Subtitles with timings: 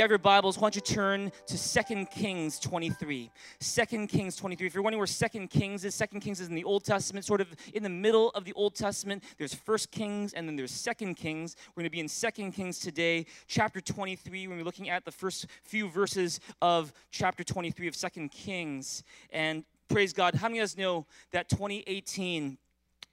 [0.00, 3.30] You have your Bibles, why don't you turn to 2 Kings 23.
[3.60, 4.66] 2 Kings 23.
[4.66, 7.42] If you're wondering where 2 Kings is, 2 Kings is in the Old Testament, sort
[7.42, 9.22] of in the middle of the Old Testament.
[9.36, 11.54] There's 1 Kings and then there's 2 Kings.
[11.76, 14.48] We're going to be in 2 Kings today, chapter 23.
[14.48, 19.04] We're looking at the first few verses of chapter 23 of 2 Kings.
[19.28, 22.56] And praise God, how many of us know that 2018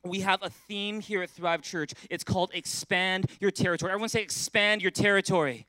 [0.06, 1.94] we have a theme here at Thrive Church.
[2.09, 3.92] It's called Expand Your Territory.
[3.92, 5.67] Everyone say, Expand Your Territory.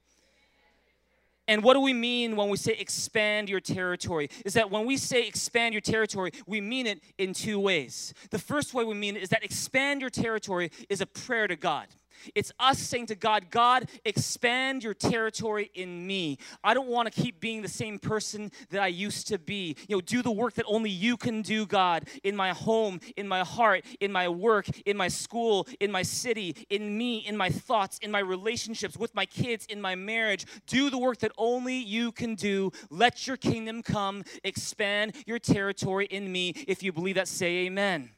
[1.48, 4.29] And what do we mean when we say expand your territory?
[4.45, 8.12] Is that when we say expand your territory, we mean it in two ways.
[8.30, 11.57] The first way we mean it is that expand your territory is a prayer to
[11.57, 11.88] God.
[12.34, 16.38] It's us saying to God, God, expand your territory in me.
[16.62, 19.76] I don't want to keep being the same person that I used to be.
[19.88, 23.28] You know, do the work that only you can do, God, in my home, in
[23.28, 27.51] my heart, in my work, in my school, in my city, in me, in my
[27.51, 30.46] thoughts, in my relationships with my kids, in my marriage.
[30.66, 32.73] Do the work that only you can do.
[32.90, 34.24] Let your kingdom come.
[34.45, 36.50] Expand your territory in me.
[36.66, 38.10] If you believe that, say amen.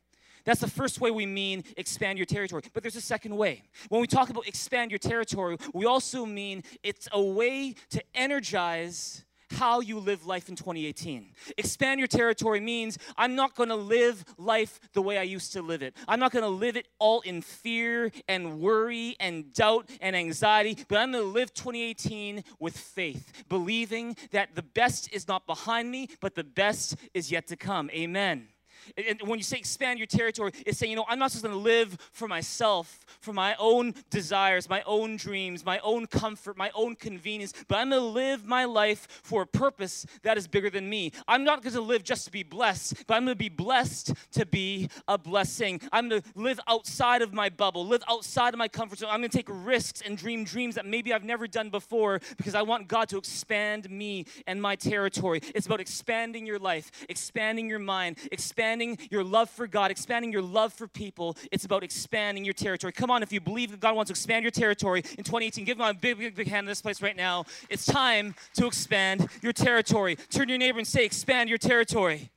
[0.45, 2.63] That's the first way we mean expand your territory.
[2.73, 3.63] But there's a second way.
[3.89, 9.25] When we talk about expand your territory, we also mean it's a way to energize
[9.51, 11.27] how you live life in 2018.
[11.59, 15.63] Expand your territory means I'm not going to live life the way I used to
[15.63, 15.97] live it.
[16.07, 20.79] I'm not going to live it all in fear and worry and doubt and anxiety,
[20.89, 25.91] but I'm going to live 2018 with faith, believing that the best is not behind
[25.91, 27.91] me, but the best is yet to come.
[27.91, 28.49] Amen.
[28.97, 31.55] And when you say expand your territory, it's saying, you know, I'm not just going
[31.55, 36.71] to live for myself, for my own desires, my own dreams, my own comfort, my
[36.75, 40.71] own convenience, but I'm going to live my life for a purpose that is bigger
[40.71, 41.13] than me.
[41.29, 44.15] I'm not going to live just to be blessed, but I'm going to be blessed
[44.33, 45.81] to be a blessing.
[45.93, 49.11] I'm going to live outside of my bubble, live outside of my comfort zone.
[49.11, 52.55] I'm going to take risks and dream dreams that maybe I've never done before because
[52.55, 55.41] I want God to expand me and my territory.
[55.55, 60.31] It's about expanding your life, expanding your mind, expanding expanding your love for God, expanding
[60.31, 61.37] your love for people.
[61.51, 62.93] It's about expanding your territory.
[62.93, 65.79] Come on, if you believe that God wants to expand your territory in 2018, give
[65.81, 67.47] him a big, big, big hand in this place right now.
[67.69, 70.15] It's time to expand your territory.
[70.15, 72.31] Turn your neighbor and say, expand your territory.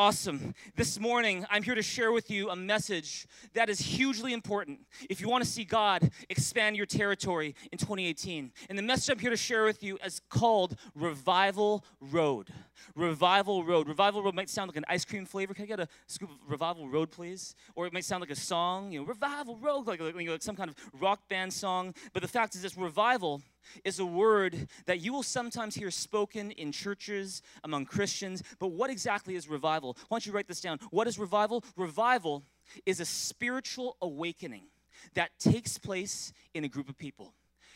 [0.00, 0.54] Awesome.
[0.76, 4.78] This morning, I'm here to share with you a message that is hugely important
[5.10, 8.50] if you want to see God expand your territory in 2018.
[8.70, 12.48] And the message I'm here to share with you is called Revival Road.
[12.96, 13.88] Revival Road.
[13.88, 15.52] Revival Road might sound like an ice cream flavor.
[15.52, 17.54] Can I get a scoop of Revival Road, please?
[17.74, 20.56] Or it might sound like a song, you know, Revival Road, like, like, like some
[20.56, 21.94] kind of rock band song.
[22.14, 23.42] But the fact is, this revival
[23.84, 28.42] is a word that you will sometimes hear spoken in churches among Christians.
[28.58, 29.96] But what exactly is revival?
[30.08, 30.78] Why don't you write this down?
[30.90, 31.64] What is revival?
[31.76, 32.44] Revival
[32.86, 34.64] is a spiritual awakening
[35.14, 37.34] that takes place in a group of people.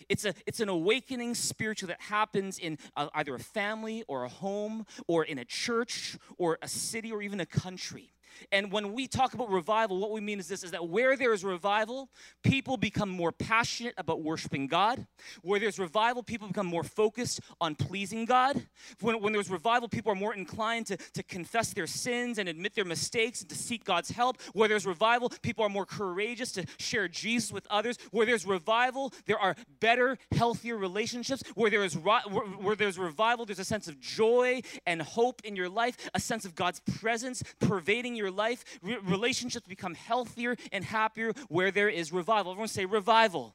[0.09, 4.29] It's, a, it's an awakening spiritual that happens in a, either a family or a
[4.29, 8.14] home or in a church or a city or even a country.
[8.53, 11.33] And when we talk about revival, what we mean is this is that where there
[11.33, 12.09] is revival,
[12.43, 15.07] people become more passionate about worshiping God.
[15.43, 18.67] Where there's revival, people become more focused on pleasing God.
[19.01, 22.75] When, when there's revival, people are more inclined to, to confess their sins and admit
[22.75, 24.41] their mistakes and to seek God's help.
[24.53, 27.99] Where there's revival, people are more courageous to share Jesus with others.
[28.11, 31.43] Where there's revival, there are better, healthier relationships.
[31.55, 35.57] Where there is where, where there's revival, there's a sense of joy and hope in
[35.57, 40.85] your life, a sense of God's presence pervading your life, re- relationships become healthier and
[40.85, 42.53] happier where there is revival.
[42.53, 43.55] Everyone say revival.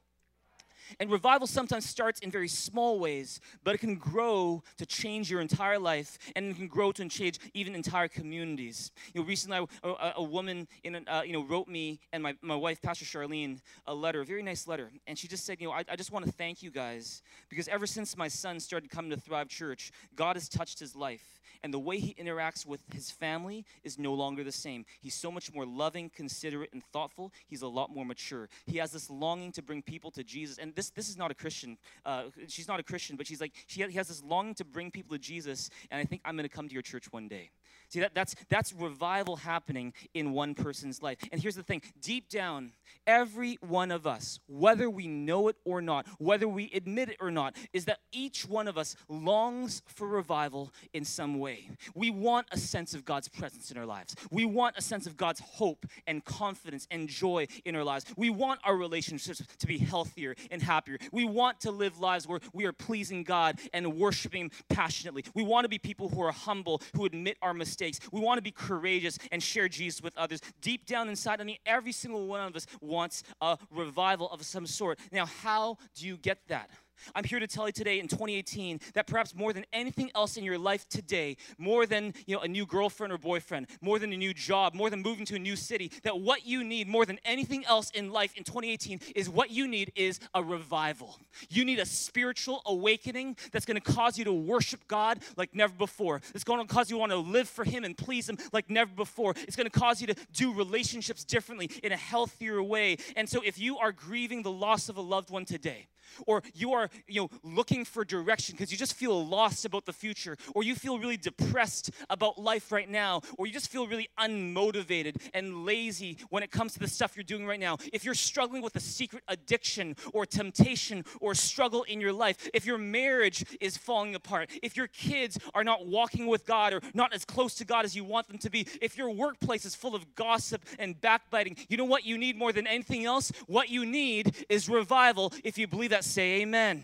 [0.98, 5.40] And revival sometimes starts in very small ways, but it can grow to change your
[5.40, 8.90] entire life, and it can grow to change even entire communities.
[9.14, 12.34] You know, recently, I, a, a, woman in, uh, you know, wrote me and my,
[12.42, 15.68] my wife, Pastor Charlene, a letter, a very nice letter, and she just said, you
[15.68, 18.90] know, I, I just want to thank you guys because ever since my son started
[18.90, 22.80] coming to Thrive Church, God has touched his life and the way he interacts with
[22.92, 24.86] his family is no longer the same.
[25.00, 27.32] He's so much more loving, considerate, and thoughtful.
[27.46, 28.48] He's a lot more mature.
[28.66, 30.58] He has this longing to bring people to Jesus.
[30.58, 31.76] And this, this is not a Christian.
[32.06, 35.14] Uh, she's not a Christian, but she's like, she has this longing to bring people
[35.14, 35.68] to Jesus.
[35.90, 37.50] And I think I'm going to come to your church one day.
[37.90, 41.18] See, that, that's, that's revival happening in one person's life.
[41.32, 42.70] And here's the thing deep down,
[43.04, 47.32] every one of us, whether we know it or not, whether we admit it or
[47.32, 51.68] not, is that each one of us longs for revival in some way.
[51.96, 54.14] We want a sense of God's presence in our lives.
[54.30, 58.04] We want a sense of God's hope and confidence and joy in our lives.
[58.16, 60.98] We want our relationships to be healthier and happier.
[61.10, 65.24] We want to live lives where we are pleasing God and worshiping passionately.
[65.34, 68.00] We want to be people who are humble, who admit our mistakes mistakes.
[68.12, 70.40] We want to be courageous and share Jesus with others.
[70.60, 74.66] Deep down inside, I mean, every single one of us wants a revival of some
[74.66, 74.98] sort.
[75.12, 76.70] Now, how do you get that?
[77.14, 80.44] I'm here to tell you today in 2018 that perhaps more than anything else in
[80.44, 84.16] your life today, more than you know a new girlfriend or boyfriend, more than a
[84.16, 87.18] new job, more than moving to a new city, that what you need more than
[87.24, 91.18] anything else in life in 2018 is what you need is a revival.
[91.48, 95.72] You need a spiritual awakening that's going to cause you to worship God like never
[95.72, 96.20] before.
[96.34, 98.70] It's going to cause you to want to live for him and please him like
[98.70, 99.34] never before.
[99.36, 102.98] It's going to cause you to do relationships differently in a healthier way.
[103.16, 105.86] And so if you are grieving the loss of a loved one today,
[106.26, 109.92] or you are you know looking for direction because you just feel lost about the
[109.92, 114.08] future or you feel really depressed about life right now or you just feel really
[114.18, 117.76] unmotivated and lazy when it comes to the stuff you're doing right now.
[117.92, 122.66] If you're struggling with a secret addiction or temptation or struggle in your life if
[122.66, 127.12] your marriage is falling apart if your kids are not walking with God or not
[127.12, 129.94] as close to God as you want them to be if your workplace is full
[129.94, 133.32] of gossip and backbiting you know what you need more than anything else?
[133.46, 136.82] What you need is revival if you believe that that say amen.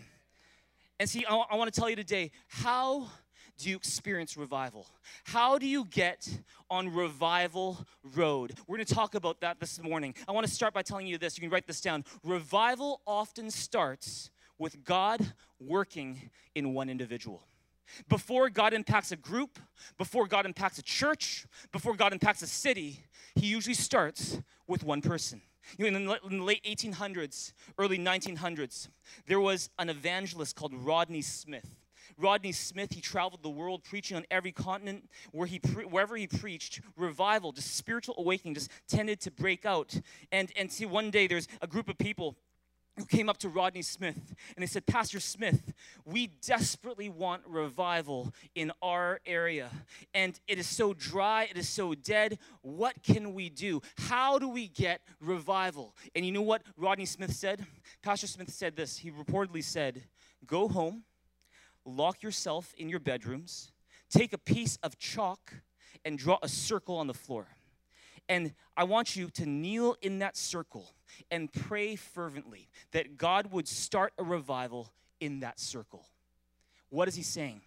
[0.99, 3.07] And see, I, I want to tell you today how
[3.57, 4.85] do you experience revival?
[5.23, 6.29] How do you get
[6.69, 7.83] on revival
[8.15, 8.53] road?
[8.67, 10.13] We're going to talk about that this morning.
[10.27, 11.35] I want to start by telling you this.
[11.35, 12.05] You can write this down.
[12.23, 14.29] Revival often starts
[14.59, 17.41] with God working in one individual.
[18.09, 19.57] Before God impacts a group,
[19.97, 22.99] before God impacts a church, before God impacts a city,
[23.33, 25.41] He usually starts with one person.
[25.77, 28.89] You know, in, the, late 1800s, early 1900s,
[29.25, 31.75] there was an evangelist called Rodney Smith.
[32.17, 36.25] Rodney Smith, he traveled the world preaching on every continent where he pre- wherever he
[36.25, 39.99] preached, revival, just spiritual awakening just tended to break out.
[40.31, 42.37] And and see one day there's a group of people
[42.97, 45.73] who came up to Rodney Smith and they said, Pastor Smith,
[46.03, 49.69] we desperately want revival in our area.
[50.13, 52.39] And it is so dry, it is so dead.
[52.61, 53.81] What can we do?
[53.97, 55.95] How do we get revival?
[56.15, 57.65] And you know what Rodney Smith said?
[58.01, 58.97] Pastor Smith said this.
[58.97, 60.03] He reportedly said,
[60.45, 61.03] Go home,
[61.85, 63.71] lock yourself in your bedrooms,
[64.09, 65.53] take a piece of chalk,
[66.03, 67.47] and draw a circle on the floor.
[68.29, 70.91] And I want you to kneel in that circle
[71.31, 76.05] and pray fervently that God would start a revival in that circle.
[76.89, 77.61] What is he saying?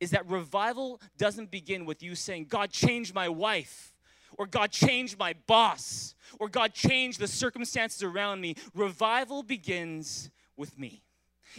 [0.00, 3.92] Is that revival doesn't begin with you saying, God, change my wife,
[4.38, 8.54] or God, change my boss, or God, change the circumstances around me.
[8.74, 11.02] Revival begins with me.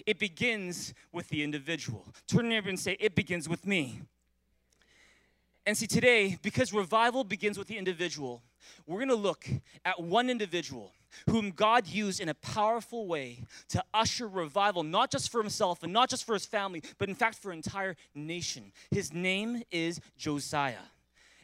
[0.06, 2.08] It begins with the individual.
[2.28, 4.02] Turn to neighbor and say, It begins with me.
[5.66, 8.42] And see, today, because revival begins with the individual,
[8.86, 9.48] we're going to look
[9.86, 10.92] at one individual
[11.30, 15.94] whom God used in a powerful way to usher revival, not just for himself and
[15.94, 18.72] not just for his family, but in fact for an entire nation.
[18.92, 20.76] His name is Josiah.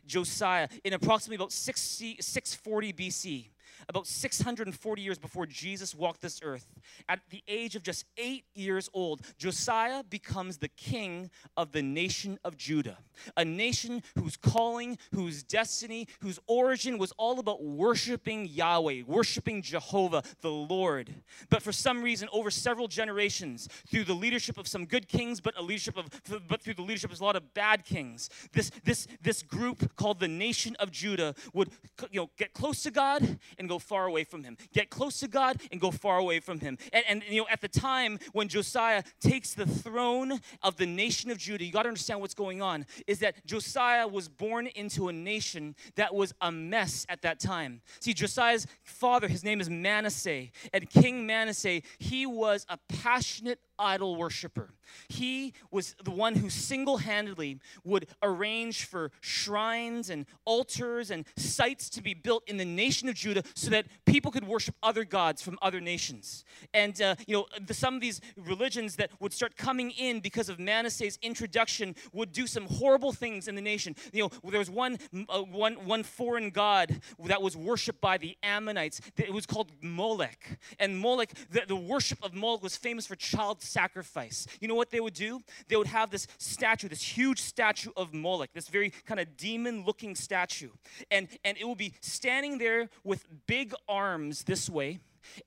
[0.06, 3.50] Josiah, in approximately about 60, 640 BC,
[3.90, 6.68] about 640 years before Jesus walked this earth,
[7.10, 12.38] at the age of just eight years old, Josiah becomes the king of the nation
[12.44, 13.00] of Judah,
[13.36, 20.22] a nation whose calling, whose destiny, whose origin was all about worshiping Yahweh, worshiping Jehovah,
[20.42, 21.12] the Lord.
[21.50, 25.58] But for some reason, over several generations, through the leadership of some good kings, but
[25.58, 26.10] a leadership of,
[26.48, 30.20] but through the leadership of a lot of bad kings, this this this group called
[30.20, 31.72] the nation of Judah would
[32.12, 34.58] you know get close to God and go far away from him.
[34.74, 36.78] Get close to God and go far away from him.
[36.94, 41.32] And, and you know, at the time when Josiah takes the throne of the nation
[41.32, 45.08] of Judah, you got to understand what's going on is that Josiah was born into
[45.08, 47.82] a nation that was a mess at that time.
[48.00, 54.16] See, Josiah's father, his name is Manasseh, and King Manasseh, he was a passionate idol
[54.16, 54.74] worshiper.
[55.08, 61.90] He was the one who single handedly would arrange for shrines and altars and sites
[61.92, 65.42] to be built in the nation of Judah so that people could worship other gods
[65.42, 66.44] from other nations.
[66.74, 70.50] And, uh, you know, the, some of these religions that would start coming in because
[70.50, 73.96] of Manasseh's introduction would do some horrible things in the nation.
[74.12, 74.98] You know, there was one,
[75.30, 79.02] uh, one, one foreign god that was worshiped by the Ammonites.
[79.18, 80.60] It was called Molech.
[80.80, 84.48] And Molech, the, the worship of Molech was famous for child sacrifice.
[84.60, 85.42] You know what they would do?
[85.68, 89.86] They would have this statue, this huge statue of Moloch, this very kind of demon
[89.86, 90.70] looking statue.
[91.12, 95.00] And, and it would be standing there with big arms this way.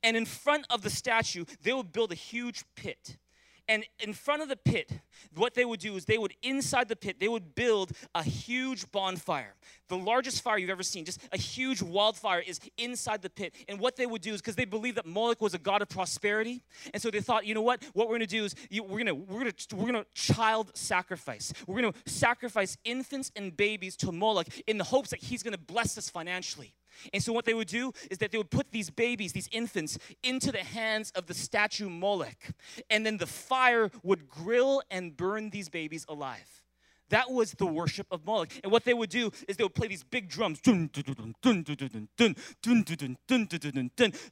[0.02, 3.16] And in front of the statue, they would build a huge pit.
[3.68, 4.90] And in front of the pit,
[5.36, 8.90] what they would do is they would, inside the pit, they would build a huge
[8.90, 9.54] bonfire.
[9.88, 13.54] The largest fire you've ever seen, just a huge wildfire is inside the pit.
[13.68, 15.88] And what they would do is because they believed that Moloch was a god of
[15.88, 16.64] prosperity.
[16.92, 17.82] And so they thought, you know what?
[17.92, 20.04] What we're going to do is you, we're going to we're going to we're going
[20.04, 21.52] to child sacrifice.
[21.66, 25.52] We're going to sacrifice infants and babies to Moloch in the hopes that he's going
[25.52, 26.74] to bless us financially.
[27.12, 29.98] And so what they would do is that they would put these babies, these infants,
[30.22, 32.52] into the hands of the statue Molech.
[32.90, 36.61] And then the fire would grill and burn these babies alive.
[37.12, 38.48] That was the worship of Moloch.
[38.62, 40.60] And what they would do is they would play these big drums,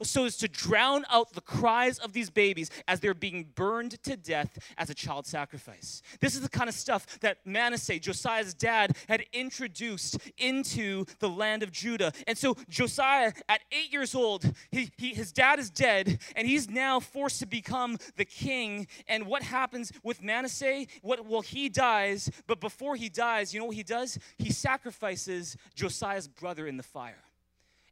[0.03, 4.17] so as to drown out the cries of these babies as they're being burned to
[4.17, 6.01] death as a child sacrifice.
[6.21, 11.63] This is the kind of stuff that Manasseh, Josiah's dad, had introduced into the land
[11.63, 12.13] of Judah.
[12.27, 16.71] And so Josiah, at eight years old, he, he, his dad is dead, and he's
[16.71, 18.87] now forced to become the king.
[19.07, 20.87] And what happens with Manasseh?
[21.03, 24.17] What, well, he dies, but before before he dies, you know what he does?
[24.39, 27.25] He sacrifices Josiah's brother in the fire.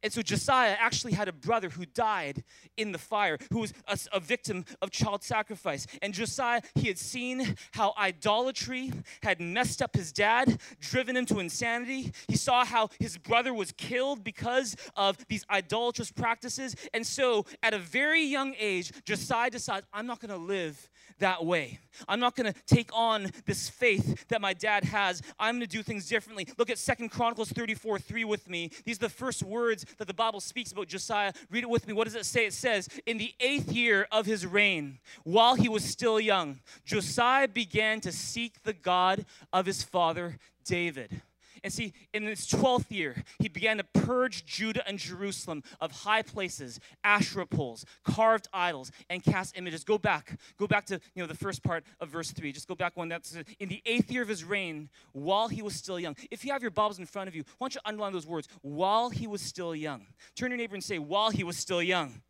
[0.04, 2.44] And so Josiah actually had a brother who died
[2.76, 5.88] in the fire, who was a, a, victim of child sacrifice.
[6.00, 8.92] And Josiah, he had seen how idolatry
[9.24, 12.12] had messed up his dad, driven him to insanity.
[12.28, 16.76] He saw how his brother was killed because of these idolatrous practices.
[16.94, 20.88] And so at a very young age, Josiah decides, I'm not going to live
[21.18, 21.78] that way.
[22.06, 25.22] I'm not going to take on this faith that my dad has.
[25.38, 26.46] I'm going to do things differently.
[26.58, 28.70] Look at Second Chronicles 34 3 with me.
[28.84, 31.32] These are the first words that the Bible speaks about Josiah.
[31.50, 31.92] Read it with me.
[31.92, 32.46] What does it say?
[32.46, 37.48] It says, In the eighth year of his reign, while he was still young, Josiah
[37.48, 41.22] began to seek the God of his father David.
[41.64, 46.22] And see, in his 12th year, he began to purge Judah and Jerusalem of high
[46.22, 49.84] places, Asherah poles, carved idols, and cast images.
[49.84, 50.38] Go back.
[50.58, 52.52] Go back to you know the first part of verse 3.
[52.52, 55.74] Just go back one that's in the eighth year of his reign, while he was
[55.74, 56.16] still young.
[56.30, 58.48] If you have your Bibles in front of you, why don't you underline those words?
[58.62, 60.06] While he was still young.
[60.34, 62.22] Turn your neighbor and say, while he was still young.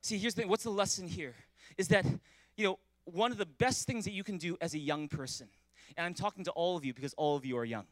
[0.00, 0.50] See, here's the thing.
[0.50, 1.34] What's the lesson here?
[1.78, 2.04] Is that,
[2.56, 5.48] you know, one of the best things that you can do as a young person
[5.96, 7.86] and I'm talking to all of you because all of you are young.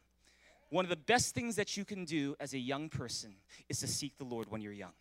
[0.69, 3.35] One of the best things that you can do as a young person
[3.67, 4.93] is to seek the Lord when you're young.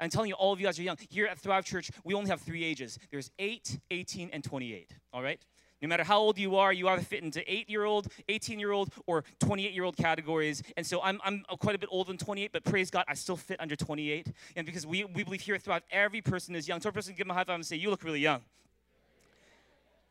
[0.00, 0.96] I'm telling you, all of you guys are young.
[1.10, 4.90] Here at Thrive Church, we only have three ages there's 8, 18, and 28.
[5.12, 5.40] All right?
[5.82, 8.70] No matter how old you are, you either fit into 8 year old, 18 year
[8.70, 10.62] old, or 28 year old categories.
[10.76, 13.36] And so I'm, I'm quite a bit older than 28, but praise God, I still
[13.36, 14.32] fit under 28.
[14.54, 16.80] And because we, we believe here at Thrive, every person is young.
[16.80, 18.42] So a person give them a high five and say, You look really young.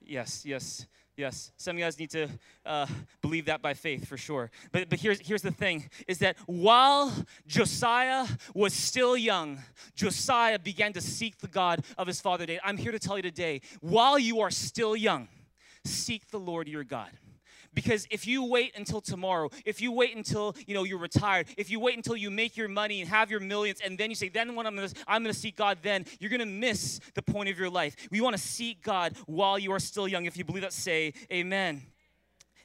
[0.06, 0.86] Yes, yes.
[1.18, 2.30] Yes, some of you guys need to
[2.66, 2.88] uh,
[3.22, 4.50] believe that by faith for sure.
[4.72, 7.14] But, but here's, here's the thing is that while
[7.48, 8.26] Josiah
[8.56, 9.60] was still young,
[9.94, 12.62] Josiah began to seek the God of his father David.
[12.64, 15.28] I'm here to tell you today, while you are still young,
[15.84, 17.12] seek the Lord your God.
[17.74, 21.70] Because if you wait until tomorrow, if you wait until you know you're retired, if
[21.70, 24.30] you wait until you make your money and have your millions, and then you say,
[24.30, 27.58] then when I'm gonna, I'm gonna seek God, then you're gonna miss the point of
[27.58, 27.96] your life.
[28.12, 30.26] We want to seek God while you are still young.
[30.26, 31.82] If you believe that, say Amen.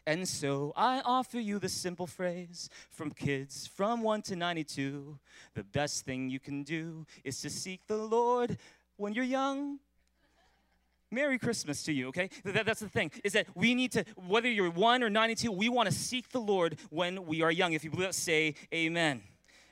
[0.09, 5.19] And so I offer you the simple phrase from kids from 1 to 92.
[5.55, 8.57] The best thing you can do is to seek the Lord
[8.97, 9.81] when you're young
[11.11, 12.31] Merry Christmas to you, okay?
[12.45, 15.69] That, that's the thing, is that we need to, whether you're one or 92, we
[15.69, 17.73] want to seek the Lord when we are young.
[17.73, 19.23] If you believe that, say amen.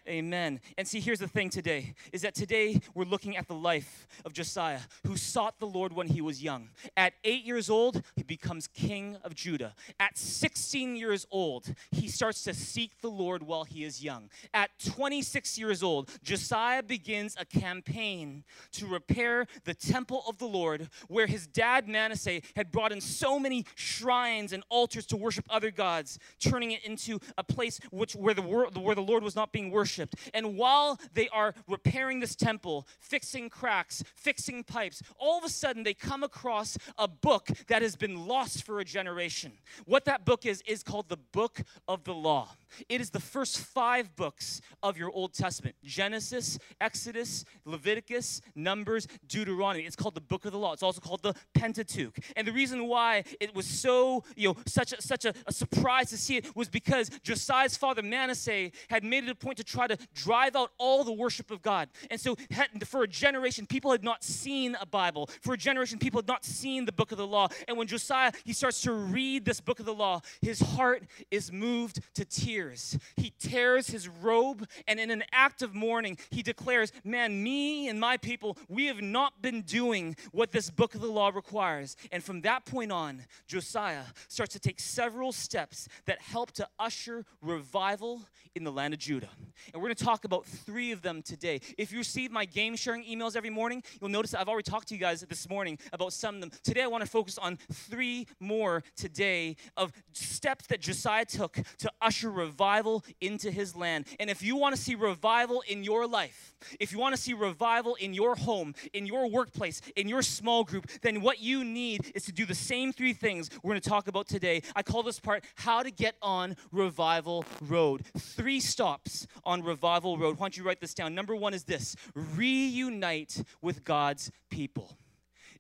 [0.07, 0.61] Amen.
[0.77, 4.35] And see, here's the thing today is that today we're looking at the life of
[4.35, 6.69] Josiah, who sought the Lord when he was young.
[6.95, 9.75] At eight years old, he becomes king of Judah.
[9.99, 14.29] At 16 years old, he starts to seek the Lord while he is young.
[14.53, 20.91] At 26 years old, Josiah begins a campaign to repair the temple of the Lord,
[21.09, 25.71] where his dad Manasseh had brought in so many shrines and altars to worship other
[25.71, 29.71] gods, turning it into a place which where the, where the Lord was not being
[29.71, 30.17] worshipped worshipped.
[30.33, 35.83] And while they are repairing this temple, fixing cracks, fixing pipes, all of a sudden
[35.83, 39.53] they come across a book that has been lost for a generation.
[39.85, 42.57] What that book is, is called the Book of the Law.
[42.89, 49.85] It is the first five books of your Old Testament Genesis, Exodus, Leviticus, Numbers, Deuteronomy.
[49.85, 50.73] It's called the Book of the Law.
[50.73, 52.19] It's also called the Pentateuch.
[52.37, 56.11] And the reason why it was so, you know, such a, such a, a surprise
[56.11, 59.87] to see it was because Josiah's father Manasseh had made it a point to try
[59.87, 61.89] to drive out all the worship of God.
[62.11, 62.37] And so
[62.85, 65.29] for a generation, people had not seen a Bible.
[65.43, 67.49] For a generation, people had not seen the Book of the Law.
[67.69, 71.53] And when Josiah, he starts to read this Book of the Law, his heart is
[71.53, 72.99] moved to tears tears.
[73.17, 78.01] He tears his robe, and in an act of mourning, he declares, Man, me and
[78.01, 81.97] my people, we have not been doing what this book of the law requires.
[82.13, 87.25] And from that point on, Josiah starts to take several steps that help to usher
[87.43, 88.23] revival
[88.55, 89.29] in the land of Judah.
[89.73, 91.61] And we're going to talk about three of them today.
[91.77, 94.95] If you receive my game sharing emails every morning, you'll notice I've already talked to
[94.95, 96.51] you guys this morning about some of them.
[96.63, 101.91] Today, I want to focus on three more today of steps that Josiah took to
[102.01, 104.07] usher revival revival into his land.
[104.21, 107.35] And if you want to see revival in your life, if you want to see
[107.35, 112.13] revival in your home, in your workplace, in your small group, then what you need
[112.15, 114.63] is to do the same three things we're going to talk about today.
[114.77, 118.07] I call this part How to Get on Revival Road.
[118.17, 120.39] Three stops on Revival Road.
[120.39, 121.13] Why don't you write this down?
[121.13, 124.97] Number one is this reunite with God's people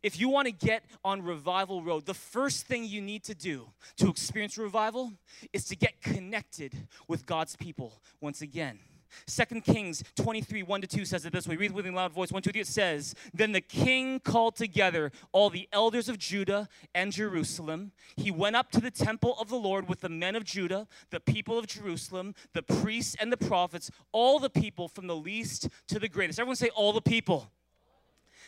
[0.04, 3.66] if you want to get on revival road, the first thing you need to do
[3.96, 5.14] to experience revival
[5.52, 8.78] is to get connected with God's people once again.
[9.26, 11.56] Second Kings 23, 1 to 2 says it this way.
[11.56, 12.32] Read with a loud voice.
[12.32, 16.68] 1, 2, 3, it says, Then the king called together all the elders of Judah
[16.94, 17.92] and Jerusalem.
[18.16, 21.20] He went up to the temple of the Lord with the men of Judah, the
[21.20, 25.98] people of Jerusalem, the priests and the prophets, all the people from the least to
[25.98, 26.38] the greatest.
[26.38, 27.50] Everyone say, All the people.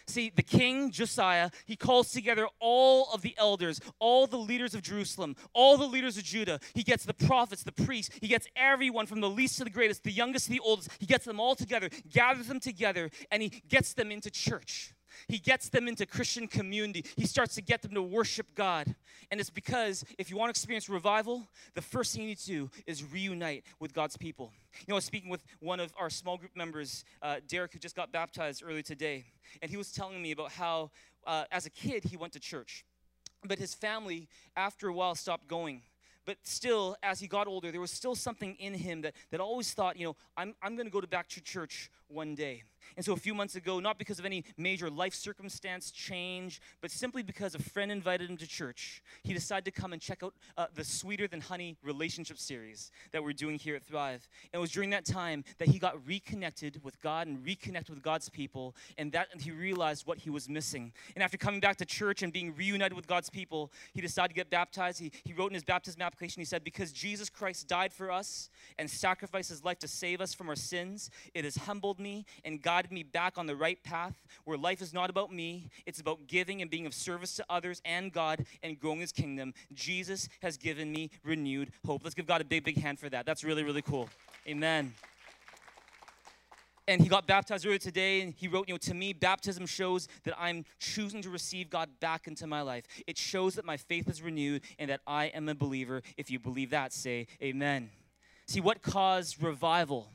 [0.09, 4.83] See, the king, Josiah, he calls together all of the elders, all the leaders of
[4.83, 6.61] Jerusalem, all the leaders of Judah.
[6.75, 10.05] He gets the prophets, the priests, he gets everyone from the least to the greatest,
[10.05, 10.91] the youngest to the oldest.
[11.01, 14.95] He gets them all together, gathers them together, and he gets them into church.
[15.29, 17.05] He gets them into Christian community.
[17.17, 18.95] He starts to get them to worship God.
[19.31, 22.47] And it's because if you want to experience revival, the first thing you need to
[22.47, 24.53] do is reunite with God's people.
[24.81, 27.79] You know, I was speaking with one of our small group members, uh, Derek, who
[27.79, 29.25] just got baptized earlier today.
[29.63, 30.91] And he was telling me about how,
[31.27, 32.85] uh, as a kid, he went to church.
[33.45, 35.83] But his family, after a while, stopped going
[36.27, 39.73] but still, as he got older, there was still something in him that, that always
[39.73, 42.65] thought, you know, I'm, I'm going to go back to church one day.
[42.97, 46.91] And so a few months ago, not because of any major life circumstance change, but
[46.91, 50.35] simply because a friend invited him to church, he decided to come and check out
[50.57, 54.29] uh, the Sweeter Than Honey relationship series that we're doing here at Thrive.
[54.53, 58.03] And it was during that time that he got reconnected with God and reconnected with
[58.03, 60.93] God's people, and that he realized what he was missing.
[61.15, 64.35] And after coming back to church and being reunited with God's people, he decided to
[64.35, 64.99] get baptized.
[64.99, 68.51] He, he wrote in his baptism application, he said, Because Jesus Christ died for us
[68.79, 72.61] and sacrificed his life to save us from our sins, it has humbled me and
[72.61, 75.99] God guided me back on the right path where life is not about me, it's
[75.99, 79.55] about giving and being of service to others and God and growing His kingdom.
[79.73, 82.05] Jesus has given me renewed hope.
[82.05, 83.25] Let's give God a big, big hand for that.
[83.25, 84.11] That's really, really cool.
[84.47, 84.93] Amen
[86.89, 90.07] and he got baptized earlier today and he wrote you know to me baptism shows
[90.23, 94.09] that i'm choosing to receive god back into my life it shows that my faith
[94.09, 97.91] is renewed and that i am a believer if you believe that say amen
[98.47, 100.07] see what caused revival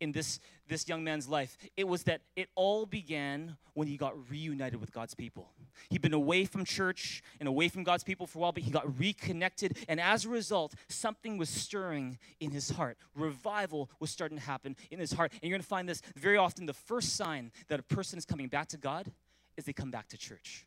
[0.00, 1.56] in this, this young man's life.
[1.76, 5.50] It was that it all began when he got reunited with God's people.
[5.90, 8.70] He'd been away from church and away from God's people for a while, but he
[8.70, 9.78] got reconnected.
[9.88, 12.98] And as a result, something was stirring in his heart.
[13.14, 15.32] Revival was starting to happen in his heart.
[15.32, 18.24] And you're going to find this very often the first sign that a person is
[18.24, 19.10] coming back to God
[19.56, 20.66] is they come back to church.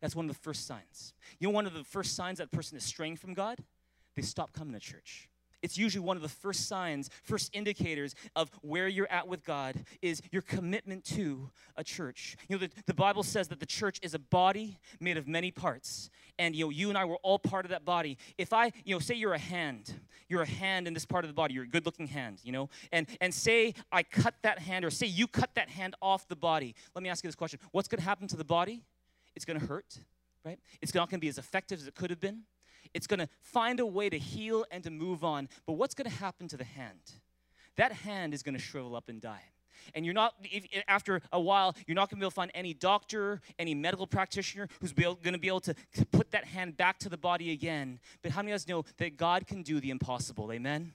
[0.00, 1.14] That's one of the first signs.
[1.38, 3.58] You know, one of the first signs that a person is straying from God?
[4.14, 5.28] They stop coming to church
[5.64, 9.82] it's usually one of the first signs, first indicators of where you're at with God
[10.02, 12.36] is your commitment to a church.
[12.50, 15.50] You know, the, the Bible says that the church is a body made of many
[15.50, 16.10] parts.
[16.38, 18.18] And you know, you and I were all part of that body.
[18.36, 19.94] If I, you know, say you're a hand,
[20.28, 22.68] you're a hand in this part of the body, you're a good-looking hand, you know,
[22.92, 26.36] and and say I cut that hand, or say you cut that hand off the
[26.36, 26.74] body.
[26.94, 28.82] Let me ask you this question: What's going to happen to the body?
[29.34, 29.96] It's going to hurt,
[30.44, 30.58] right?
[30.82, 32.42] It's not going to be as effective as it could have been.
[32.94, 35.48] It's going to find a way to heal and to move on.
[35.66, 37.00] But what's going to happen to the hand?
[37.76, 39.42] That hand is going to shrivel up and die.
[39.94, 42.50] And you're not, if, after a while, you're not going to be able to find
[42.54, 46.76] any doctor, any medical practitioner who's going to be able to, to put that hand
[46.76, 47.98] back to the body again.
[48.22, 50.52] But how many of us know that God can do the impossible?
[50.52, 50.94] Amen?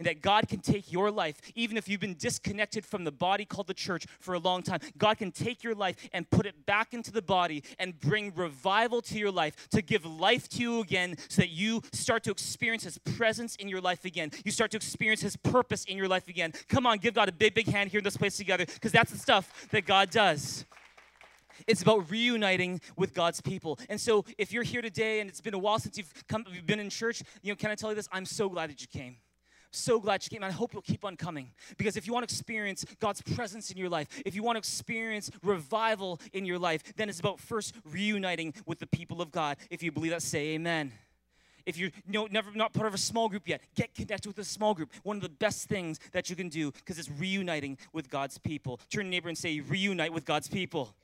[0.00, 3.44] And that God can take your life, even if you've been disconnected from the body
[3.44, 4.80] called the church for a long time.
[4.96, 9.02] God can take your life and put it back into the body and bring revival
[9.02, 12.84] to your life, to give life to you again, so that you start to experience
[12.84, 14.30] His presence in your life again.
[14.42, 16.54] You start to experience His purpose in your life again.
[16.68, 19.12] Come on, give God a big, big hand here in this place together, because that's
[19.12, 20.64] the stuff that God does.
[21.66, 23.78] It's about reuniting with God's people.
[23.90, 26.66] And so, if you're here today and it's been a while since you've come, you've
[26.66, 28.08] been in church, you know, can I tell you this?
[28.10, 29.16] I'm so glad that you came
[29.70, 30.44] so glad you came.
[30.44, 33.76] I hope you'll keep on coming because if you want to experience God's presence in
[33.76, 37.74] your life, if you want to experience revival in your life, then it's about first
[37.84, 39.56] reuniting with the people of God.
[39.70, 40.92] If you believe that, say amen.
[41.66, 44.38] If you're you know, never not part of a small group yet, get connected with
[44.38, 44.90] a small group.
[45.02, 48.80] One of the best things that you can do because it's reuniting with God's people.
[48.90, 50.94] Turn to neighbor and say, reunite with God's people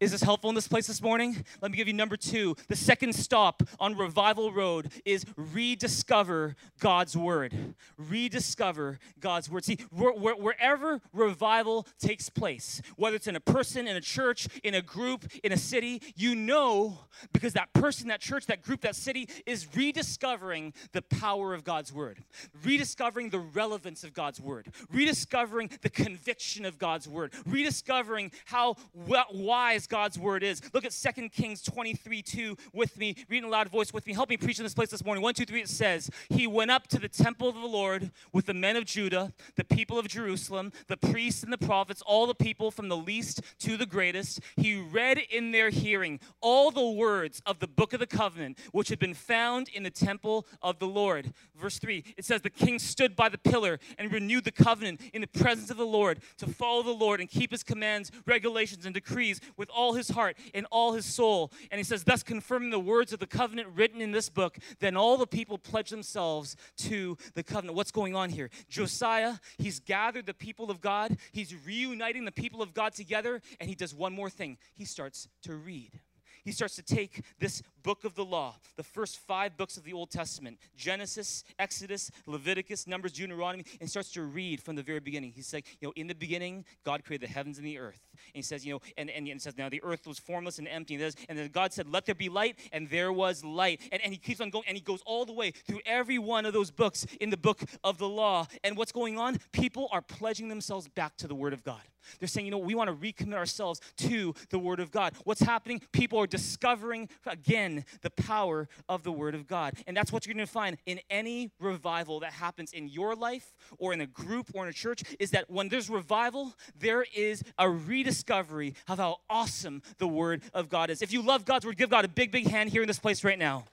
[0.00, 1.44] Is this helpful in this place this morning?
[1.60, 2.54] Let me give you number two.
[2.68, 7.74] The second stop on Revival Road is rediscover God's Word.
[7.96, 9.64] Rediscover God's Word.
[9.64, 14.82] See, wherever revival takes place, whether it's in a person, in a church, in a
[14.82, 17.00] group, in a city, you know
[17.32, 21.92] because that person, that church, that group, that city is rediscovering the power of God's
[21.92, 22.22] Word,
[22.64, 29.87] rediscovering the relevance of God's Word, rediscovering the conviction of God's Word, rediscovering how wise
[29.88, 30.60] God's word is.
[30.72, 34.12] Look at 2 Kings 23 2 with me, reading a loud voice with me.
[34.12, 35.22] Help me preach in this place this morning.
[35.22, 38.46] 1, 2, 3, it says, He went up to the temple of the Lord with
[38.46, 42.34] the men of Judah, the people of Jerusalem, the priests and the prophets, all the
[42.34, 44.40] people from the least to the greatest.
[44.56, 48.88] He read in their hearing all the words of the book of the covenant, which
[48.88, 51.32] had been found in the temple of the Lord.
[51.56, 55.20] Verse 3, it says, The king stood by the pillar and renewed the covenant in
[55.20, 58.94] the presence of the Lord to follow the Lord and keep his commands, regulations, and
[58.94, 61.52] decrees with his heart and all his soul.
[61.70, 64.96] And he says, thus confirming the words of the covenant written in this book, then
[64.96, 67.76] all the people pledge themselves to the covenant.
[67.76, 68.50] What's going on here?
[68.68, 73.68] Josiah, he's gathered the people of God, he's reuniting the people of God together, and
[73.68, 74.58] he does one more thing.
[74.74, 76.00] He starts to read
[76.48, 79.92] he starts to take this book of the law, the first five books of the
[79.92, 85.32] Old Testament Genesis, Exodus, Leviticus, Numbers, Deuteronomy, and starts to read from the very beginning.
[85.34, 88.00] He's like, you know, in the beginning, God created the heavens and the earth.
[88.12, 90.68] And he says, you know, and, and, and says, now the earth was formless and
[90.68, 90.96] empty.
[90.96, 93.80] And, and then God said, let there be light, and there was light.
[93.92, 96.46] And, and he keeps on going, and he goes all the way through every one
[96.46, 98.46] of those books in the book of the law.
[98.64, 99.38] And what's going on?
[99.52, 101.82] People are pledging themselves back to the Word of God.
[102.18, 105.12] They're saying, you know, we want to recommit ourselves to the Word of God.
[105.24, 105.82] What's happening?
[105.92, 107.67] People are discovering again
[108.02, 109.74] the power of the Word of God.
[109.86, 113.52] And that's what you're going to find in any revival that happens in your life
[113.78, 117.42] or in a group or in a church is that when there's revival, there is
[117.58, 121.02] a rediscovery of how awesome the Word of God is.
[121.02, 123.24] If you love God's Word, give God a big, big hand here in this place
[123.24, 123.64] right now.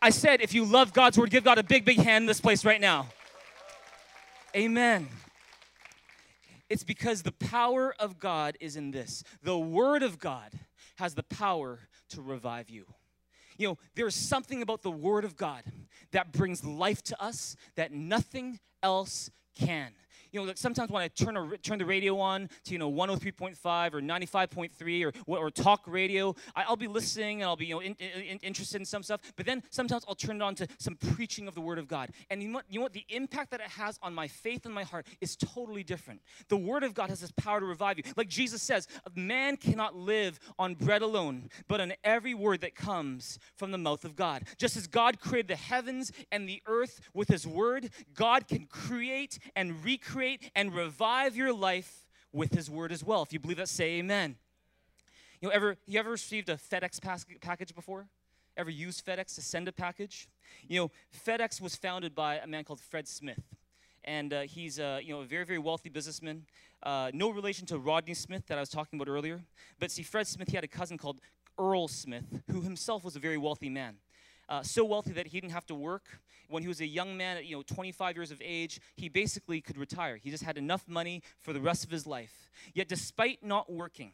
[0.00, 2.40] I said, if you love God's Word, give God a big, big hand in this
[2.40, 3.06] place right now.
[4.56, 5.08] Amen.
[6.68, 9.22] It's because the power of God is in this.
[9.42, 10.50] The Word of God
[10.96, 12.86] has the power to revive you.
[13.58, 15.62] You know, there's something about the Word of God
[16.12, 19.92] that brings life to us that nothing else can
[20.30, 22.90] you know, like sometimes when I turn a, turn the radio on to you know
[22.90, 27.74] 103.5 or 95.3 or or talk radio, I, will be listening and I'll be you
[27.74, 29.20] know in, in, interested in some stuff.
[29.36, 32.10] But then sometimes I'll turn it on to some preaching of the Word of God,
[32.30, 32.92] and you know, what, you know what?
[32.92, 36.20] The impact that it has on my faith and my heart is totally different.
[36.48, 39.94] The Word of God has this power to revive you, like Jesus says, "Man cannot
[39.96, 44.44] live on bread alone, but on every word that comes from the mouth of God."
[44.58, 49.38] Just as God created the heavens and the earth with His Word, God can create
[49.56, 53.22] and recreate recreate and revive your life with his word as well.
[53.22, 54.36] If you believe that, say amen.
[55.40, 57.00] You know, ever you ever received a FedEx
[57.40, 58.06] package before?
[58.56, 60.28] Ever used FedEx to send a package?
[60.68, 60.90] You know,
[61.26, 63.42] FedEx was founded by a man called Fred Smith,
[64.04, 66.46] and uh, he's uh, you know a very very wealthy businessman.
[66.82, 69.40] Uh, no relation to Rodney Smith that I was talking about earlier,
[69.78, 71.20] but see, Fred Smith he had a cousin called
[71.58, 73.96] Earl Smith, who himself was a very wealthy man
[74.52, 76.20] uh, so wealthy that he didn't have to work.
[76.48, 79.62] When he was a young man, at you know, 25 years of age, he basically
[79.62, 80.18] could retire.
[80.18, 82.50] He just had enough money for the rest of his life.
[82.74, 84.12] Yet, despite not working,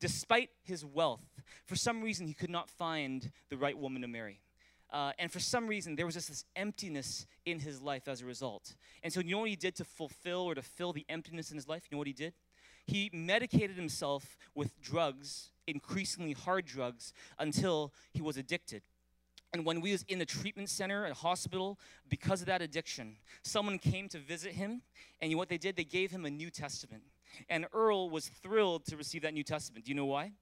[0.00, 1.22] despite his wealth,
[1.66, 4.40] for some reason he could not find the right woman to marry.
[4.92, 8.26] Uh, and for some reason, there was just this emptiness in his life as a
[8.26, 8.74] result.
[9.04, 11.56] And so, you know what he did to fulfill or to fill the emptiness in
[11.56, 11.84] his life?
[11.88, 12.34] You know what he did?
[12.86, 18.82] He medicated himself with drugs, increasingly hard drugs, until he was addicted.
[19.56, 21.78] And when we was in the treatment center at a hospital
[22.10, 24.82] because of that addiction, someone came to visit him,
[25.22, 25.76] and what they did?
[25.76, 27.02] They gave him a New Testament.
[27.48, 29.86] And Earl was thrilled to receive that New Testament.
[29.86, 30.32] Do you know why?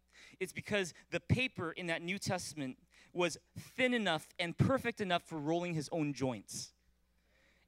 [0.41, 2.77] It's because the paper in that New Testament
[3.13, 3.39] was
[3.77, 6.73] thin enough and perfect enough for rolling his own joints.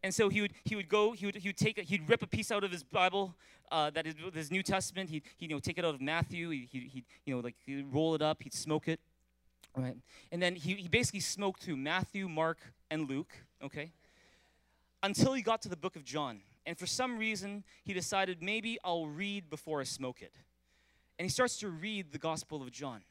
[0.03, 2.23] And so he would, he would go, he would, he would take, a, he'd rip
[2.23, 3.37] a piece out of his Bible,
[3.71, 5.11] uh, that is his New Testament.
[5.11, 6.51] He'd, he'd, you know, take it out of Matthew.
[6.51, 8.43] He'd, he'd, you know, like, he'd roll it up.
[8.43, 8.99] He'd smoke it.
[9.75, 9.97] Right?
[10.33, 12.59] And then he, he basically smoked through Matthew, Mark,
[12.91, 13.93] and Luke, okay?
[15.03, 16.41] Until he got to the book of John.
[16.65, 20.33] And for some reason, he decided maybe I'll read before I smoke it.
[21.19, 23.03] And he starts to read the Gospel of John.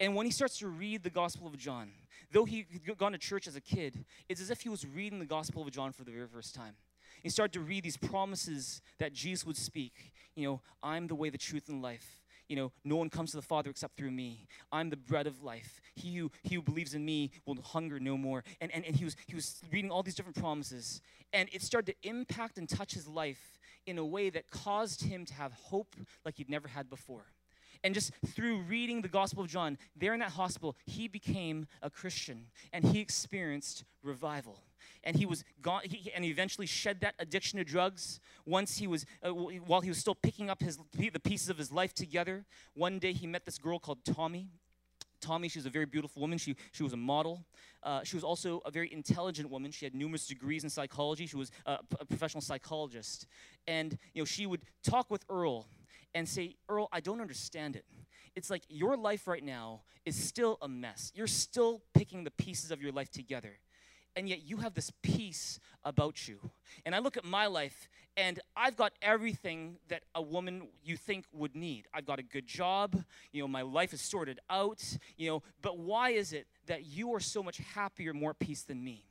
[0.00, 1.90] And when he starts to read the Gospel of John,
[2.30, 5.18] though he had gone to church as a kid, it's as if he was reading
[5.18, 6.74] the Gospel of John for the very first time.
[7.22, 10.12] He started to read these promises that Jesus would speak.
[10.34, 13.36] You know, I'm the way, the truth, and life you know, no one comes to
[13.36, 14.46] the Father except through me.
[14.70, 15.80] I'm the bread of life.
[15.94, 18.44] He who, he who believes in me will hunger no more.
[18.60, 21.00] And, and, and he, was, he was reading all these different promises.
[21.32, 25.24] And it started to impact and touch his life in a way that caused him
[25.26, 27.26] to have hope like he'd never had before.
[27.84, 31.90] And just through reading the Gospel of John, there in that hospital, he became a
[31.90, 34.58] Christian and he experienced revival.
[35.04, 38.20] And he was gone, he, and he eventually shed that addiction to drugs.
[38.46, 41.72] Once he was, uh, while he was still picking up his, the pieces of his
[41.72, 44.48] life together, one day he met this girl called Tommy.
[45.20, 46.36] Tommy, she was a very beautiful woman.
[46.36, 47.44] She, she was a model.
[47.82, 49.70] Uh, she was also a very intelligent woman.
[49.70, 51.26] She had numerous degrees in psychology.
[51.26, 53.26] She was a, a professional psychologist.
[53.66, 55.68] And, you know, she would talk with Earl
[56.14, 57.84] and say, Earl, I don't understand it.
[58.34, 61.12] It's like your life right now is still a mess.
[61.14, 63.58] You're still picking the pieces of your life together.
[64.14, 66.38] And yet you have this peace about you.
[66.84, 71.24] And I look at my life and I've got everything that a woman you think
[71.32, 71.86] would need.
[71.94, 74.82] I've got a good job, you know, my life is sorted out,
[75.16, 78.84] you know, but why is it that you are so much happier, more peace than
[78.84, 79.06] me?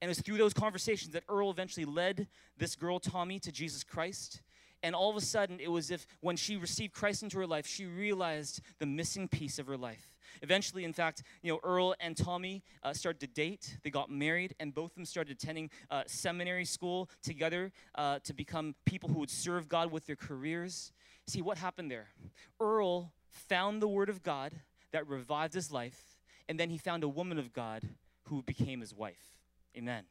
[0.00, 2.26] And it was through those conversations that Earl eventually led
[2.58, 4.40] this girl, Tommy, to Jesus Christ.
[4.82, 7.66] And all of a sudden, it was if when she received Christ into her life,
[7.66, 10.16] she realized the missing piece of her life.
[10.42, 13.76] Eventually, in fact, you know, Earl and Tommy uh, started to date.
[13.82, 18.32] They got married, and both of them started attending uh, seminary school together uh, to
[18.32, 20.92] become people who would serve God with their careers.
[21.26, 22.08] See, what happened there?
[22.60, 24.52] Earl found the Word of God
[24.92, 27.88] that revived his life, and then he found a woman of God
[28.24, 29.38] who became his wife.
[29.76, 30.04] Amen.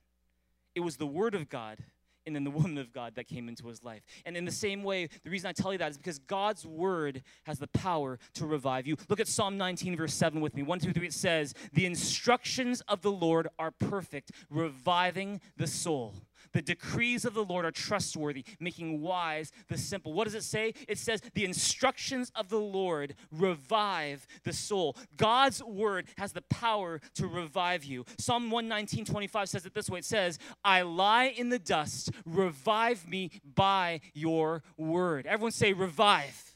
[0.76, 1.80] It was the Word of God
[2.26, 4.04] and then the woman of God that came into his life.
[4.26, 7.24] And in the same way, the reason I tell you that is because God's word
[7.44, 8.98] has the power to revive you.
[9.10, 10.64] Look at Psalm 19, verse 7 with me.
[10.64, 16.16] 1, 2, 3, it says, The instructions of the Lord are perfect, reviving the soul.
[16.54, 20.14] The decrees of the Lord are trustworthy, making wise the simple.
[20.14, 20.74] What does it say?
[20.88, 24.98] It says, The instructions of the Lord revive the soul.
[25.18, 28.06] God's word has the power to revive you.
[28.18, 33.08] Psalm 119, 25 says it this way it says, I lie in the dust, revive
[33.08, 35.26] me by your word.
[35.26, 36.49] Everyone say, Revive.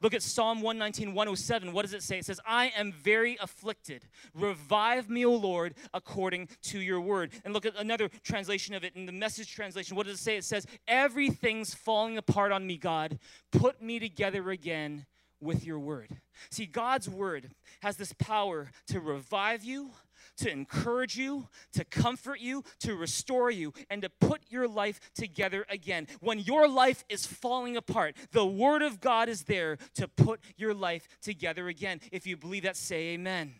[0.00, 1.72] Look at Psalm 119, 107.
[1.72, 2.18] What does it say?
[2.18, 4.06] It says, I am very afflicted.
[4.34, 7.32] Revive me, O Lord, according to your word.
[7.44, 9.96] And look at another translation of it in the message translation.
[9.96, 10.36] What does it say?
[10.36, 13.18] It says, Everything's falling apart on me, God.
[13.50, 15.06] Put me together again
[15.40, 16.16] with your word.
[16.50, 19.90] See, God's word has this power to revive you,
[20.38, 25.66] to encourage you, to comfort you, to restore you, and to put your life together
[25.68, 26.06] again.
[26.20, 30.74] When your life is falling apart, the Word of God is there to put your
[30.74, 32.00] life together again.
[32.12, 33.54] If you believe that, say amen.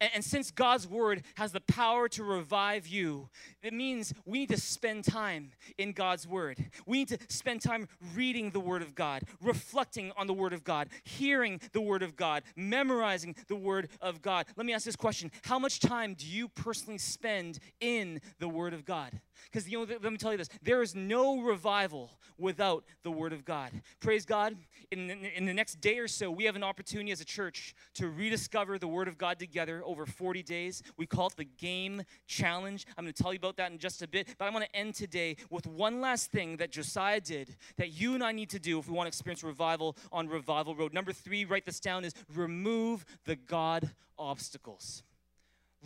[0.00, 3.28] And, and, since God's word has the power to revive you,
[3.62, 6.58] it means we need to spend time in God's word.
[6.86, 10.64] We need to spend time reading the word of God, reflecting on the word of
[10.64, 14.46] God, hearing the word of God, memorizing the word of God.
[14.56, 18.74] Let me ask this question How much time do you personally spend in the word
[18.74, 19.20] of God?
[19.44, 23.32] Because, you know, let me tell you this there is no revival without the Word
[23.32, 23.70] of God.
[24.00, 24.56] Praise God.
[24.90, 27.74] In, in, in, the next day or so, we have an opportunity as a church
[27.94, 30.82] to rediscover the Word of God together over 40 days.
[30.96, 32.86] We call it the Game Challenge.
[32.96, 34.34] I'm going to tell you about that in just a bit.
[34.38, 38.14] But I want to end today with one last thing that Josiah did that you
[38.14, 40.92] and I need to do if we want to experience revival on Revival Road.
[40.92, 45.02] Number three, write this down, is remove the God obstacles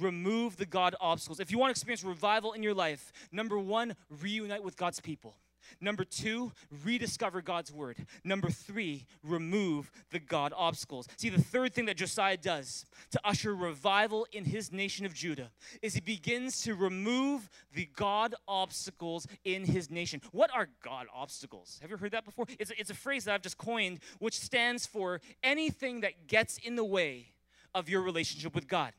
[0.00, 1.40] remove the God obstacles.
[1.40, 5.34] If you want to experience revival in your life, number one, reunite with God's people.
[5.80, 6.52] Number two,
[6.84, 8.06] rediscover God's word.
[8.24, 11.08] Number three, remove the God obstacles.
[11.16, 15.50] See, the third thing that Josiah does to usher revival in his nation of Judah
[15.82, 20.20] is he begins to remove the God obstacles in his nation.
[20.32, 21.78] What are God obstacles?
[21.82, 22.46] Have you heard that before?
[22.58, 26.58] It's a, it's a phrase that I've just coined, which stands for anything that gets
[26.58, 27.26] in the way
[27.74, 28.92] of your relationship with God.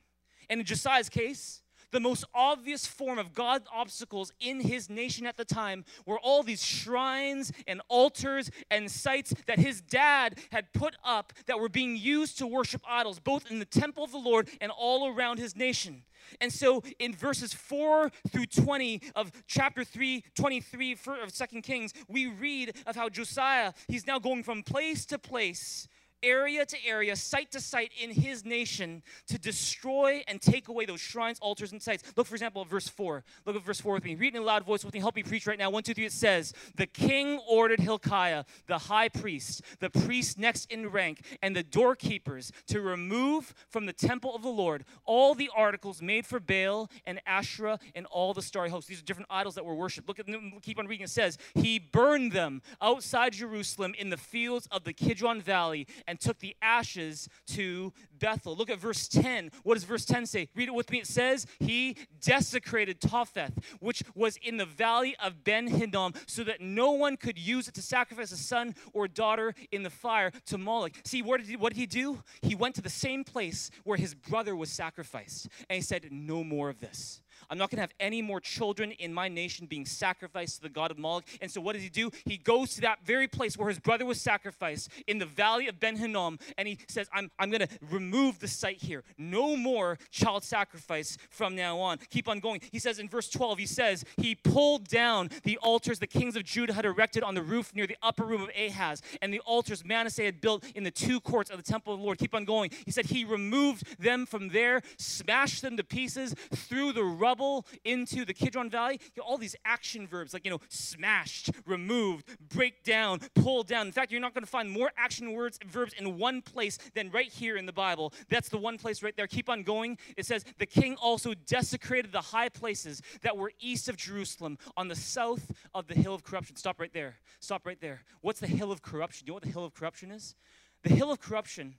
[0.50, 5.38] And in Josiah's case, the most obvious form of God obstacles in his nation at
[5.38, 10.96] the time were all these shrines and altars and sites that his dad had put
[11.04, 14.50] up that were being used to worship idols, both in the temple of the Lord
[14.62, 16.04] and all around his nation.
[16.42, 22.28] And so in verses 4 through 20 of chapter 3, 23 of Second Kings, we
[22.28, 25.88] read of how Josiah, he's now going from place to place
[26.24, 31.02] area to area, site to site in his nation to destroy and take away those
[31.02, 32.04] shrines, altars, and sites.
[32.16, 33.24] Look, for example, at verse 4.
[33.46, 34.16] Look at verse 4 with me.
[34.16, 35.00] Read in a loud voice with me.
[35.00, 35.70] Help me preach right now.
[35.70, 36.06] One, two, three.
[36.06, 41.56] It says, The king ordered Hilkiah, the high priest, the priest next in rank, and
[41.56, 46.40] the doorkeepers to remove from the temple of the Lord all the articles made for
[46.40, 48.90] Baal and Asherah and all the starry hosts.
[48.90, 50.08] These are different idols that were worshipped.
[50.08, 50.26] Look at.
[50.62, 51.06] Keep on reading.
[51.06, 56.20] It says, He burned them outside Jerusalem in the fields of the Kidron Valley and
[56.20, 58.56] took the ashes to Bethel.
[58.56, 59.52] Look at verse 10.
[59.62, 60.50] What does verse 10 say?
[60.56, 60.98] Read it with me.
[60.98, 66.62] It says, He desecrated Topheth, which was in the valley of Ben Hinnom, so that
[66.62, 70.58] no one could use it to sacrifice a son or daughter in the fire to
[70.58, 70.94] Moloch.
[71.06, 72.24] See, what did he, what did he do?
[72.42, 76.44] He went to the same place where his brother was sacrificed, and he said, No
[76.44, 77.22] more of this.
[77.50, 80.70] I'm not going to have any more children in my nation being sacrificed to the
[80.70, 81.26] God of Moloch.
[81.42, 82.12] And so what does he do?
[82.26, 85.80] He goes to that very place where his brother was sacrificed in the valley of
[85.80, 89.04] Ben Hinnom, and he says, I'm, I'm going to remove the site here.
[89.18, 91.98] No more child sacrifice from now on.
[92.10, 92.62] Keep on going.
[92.72, 96.44] He says in verse 12, he says, He pulled down the altars the kings of
[96.44, 99.86] Judah had erected on the roof near the upper room of Ahaz, and the altars
[99.86, 102.18] Manasseh had built in the two courts of the temple of the Lord.
[102.18, 102.72] Keep on going.
[102.86, 107.64] He said, He removed them from there, smashed them to pieces, threw the rubble rubble
[107.84, 109.00] into the Kidron Valley.
[109.16, 113.86] You all these action verbs like, you know, smashed, removed, break down, pull down.
[113.86, 117.12] In fact, you're not going to find more action words, verbs in one place than
[117.12, 118.14] right here in the Bible.
[118.30, 119.28] That's the one place right there.
[119.28, 120.00] Keep on going.
[120.18, 124.88] It says, The king also desecrated the high places that were east of Jerusalem on
[124.88, 126.56] the south of the hill of corruption.
[126.56, 127.16] Stop right there.
[127.40, 128.02] Stop right there.
[128.22, 129.26] What's the hill of corruption?
[129.26, 130.36] Do You know what the hill of corruption is?
[130.82, 131.76] The hill of corruption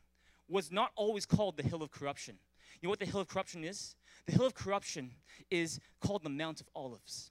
[0.48, 2.38] was not always called the hill of corruption.
[2.80, 3.96] You know what the hill of corruption is?
[4.26, 5.12] The hill of corruption
[5.50, 7.30] is called the Mount of Olives.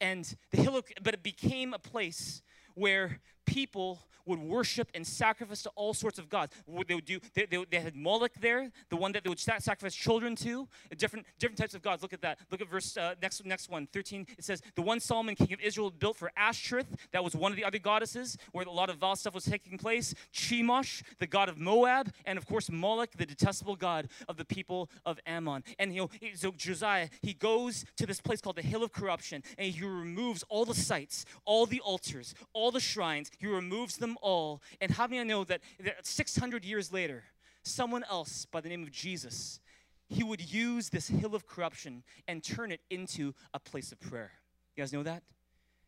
[0.00, 2.42] And the hill of, but it became a place
[2.74, 3.20] where
[3.54, 6.52] people would worship and sacrifice to all sorts of gods.
[6.66, 9.38] What they would do, they, they, they, had Moloch there, the one that they would
[9.38, 12.02] sacrifice children to, different, different types of gods.
[12.02, 12.38] Look at that.
[12.50, 14.26] Look at verse, uh, next, next one, 13.
[14.36, 17.56] It says, The one Solomon, king of Israel, built for Ashtoreth, that was one of
[17.56, 20.14] the other goddesses, where a lot of vile stuff was taking place.
[20.32, 24.90] Chemosh, the god of Moab, and of course Moloch, the detestable god of the people
[25.04, 25.62] of Ammon.
[25.78, 29.42] And you know, so Josiah, he goes to this place called the Hill of Corruption,
[29.58, 33.30] and he removes all the sites, all the altars, all the shrines.
[33.38, 34.62] He removes them all.
[34.80, 37.24] And how many know that, that 600 years later,
[37.62, 39.60] someone else by the name of Jesus,
[40.08, 44.32] he would use this hill of corruption and turn it into a place of prayer.
[44.76, 45.22] You guys know that?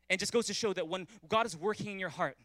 [0.09, 2.37] And just goes to show that when God is working in your heart,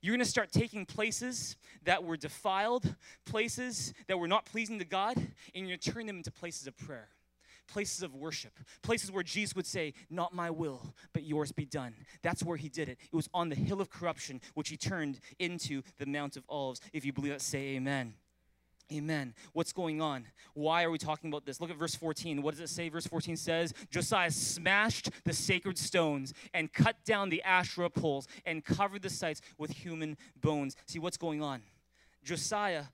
[0.00, 2.94] you're going to start taking places that were defiled,
[3.26, 6.66] places that were not pleasing to God, and you're going to turn them into places
[6.66, 7.08] of prayer
[7.70, 8.52] places of worship,
[8.82, 11.94] places where Jesus would say, Not my will, but yours be done.
[12.22, 12.98] That's where he did it.
[13.00, 16.80] It was on the hill of corruption, which he turned into the Mount of Olives.
[16.92, 18.14] If you believe that, say amen.
[18.92, 19.34] Amen.
[19.52, 20.26] What's going on?
[20.54, 21.60] Why are we talking about this?
[21.60, 22.42] Look at verse 14.
[22.42, 22.88] What does it say?
[22.88, 28.64] Verse 14 says Josiah smashed the sacred stones and cut down the Asherah poles and
[28.64, 30.74] covered the sites with human bones.
[30.86, 31.62] See what's going on?
[32.24, 32.84] Josiah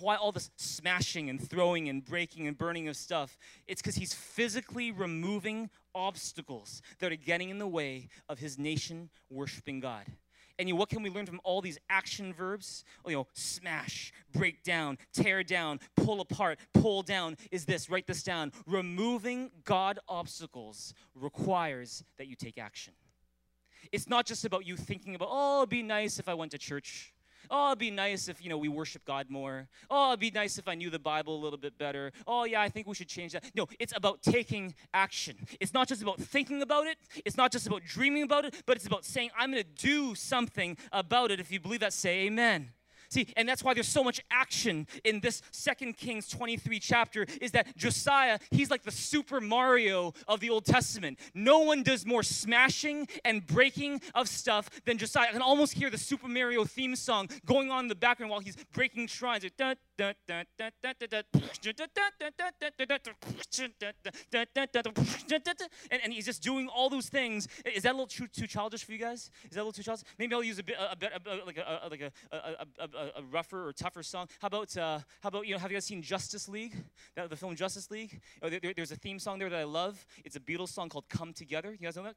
[0.00, 3.38] why all this smashing and throwing and breaking and burning of stuff?
[3.66, 9.10] It's because he's physically removing obstacles that are getting in the way of his nation
[9.30, 10.06] worshiping God.
[10.58, 12.84] And you know, what can we learn from all these action verbs?
[13.06, 18.22] You know, smash, break down, tear down, pull apart, pull down is this, write this
[18.22, 18.52] down.
[18.66, 22.92] Removing God obstacles requires that you take action.
[23.90, 26.58] It's not just about you thinking about, oh, it'd be nice if I went to
[26.58, 27.14] church.
[27.48, 29.68] Oh, it'd be nice if, you know, we worship God more.
[29.88, 32.12] Oh, it'd be nice if I knew the Bible a little bit better.
[32.26, 33.44] Oh, yeah, I think we should change that.
[33.54, 35.36] No, it's about taking action.
[35.60, 36.98] It's not just about thinking about it.
[37.24, 40.14] It's not just about dreaming about it, but it's about saying, I'm going to do
[40.14, 41.40] something about it.
[41.40, 42.70] If you believe that, say amen.
[43.10, 47.50] See, and that's why there's so much action in this Second Kings 23 chapter is
[47.52, 51.18] that Josiah, he's like the Super Mario of the Old Testament.
[51.34, 55.28] No one does more smashing and breaking of stuff than Josiah.
[55.28, 58.40] I can almost hear the Super Mario theme song going on in the background while
[58.40, 59.44] he's breaking shrines.
[65.90, 67.48] And, and he's just doing all those things.
[67.64, 69.30] Is that a little too, too childish for you guys?
[69.44, 70.04] Is that a little too childish?
[70.18, 71.12] Maybe I'll use a bit, a, bit,
[71.46, 74.28] like a, like a, a, a, a, a rougher or tougher song.
[74.40, 76.74] How about, uh, how about, you know, have you guys seen Justice League?
[77.16, 78.20] That, the film Justice League?
[78.42, 80.04] Oh, there, there's a theme song there that I love.
[80.24, 81.72] It's a Beatles song called Come Together.
[81.72, 82.16] You guys know that?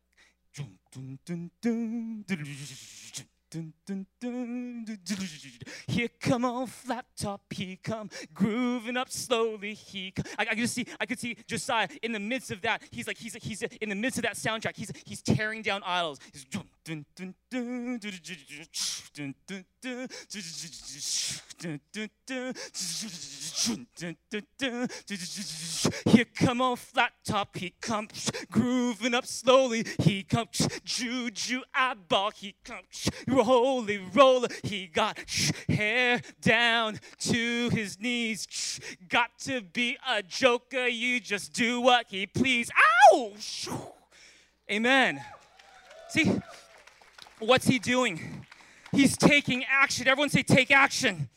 [5.88, 9.74] Here come on flat top, he come grooving up slowly.
[9.74, 10.26] He, come.
[10.40, 12.82] I, I could see, I could see Josiah in the midst of that.
[12.92, 14.76] He's like, he's, he's in the midst of that soundtrack.
[14.76, 16.20] He's, he's tearing down idols.
[16.32, 16.46] He's
[26.06, 29.86] here come on flat top, he comes grooving up slowly.
[30.00, 34.50] He comes juju eyeball, he comes holy roller.
[34.64, 35.20] He got
[35.70, 38.80] hair down to his knees.
[39.08, 42.70] Got to be a joker, you just do what he please.
[43.14, 43.34] Ow!
[44.70, 45.24] Amen.
[46.10, 46.32] See,
[47.46, 48.46] What's he doing?
[48.92, 50.08] He's taking action.
[50.08, 51.30] Everyone say, take action.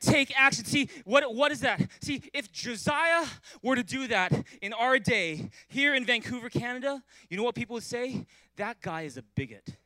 [0.00, 0.64] take action.
[0.64, 1.80] See, what, what is that?
[2.00, 3.24] See, if Josiah
[3.62, 7.74] were to do that in our day here in Vancouver, Canada, you know what people
[7.74, 8.26] would say?
[8.56, 9.76] That guy is a bigot.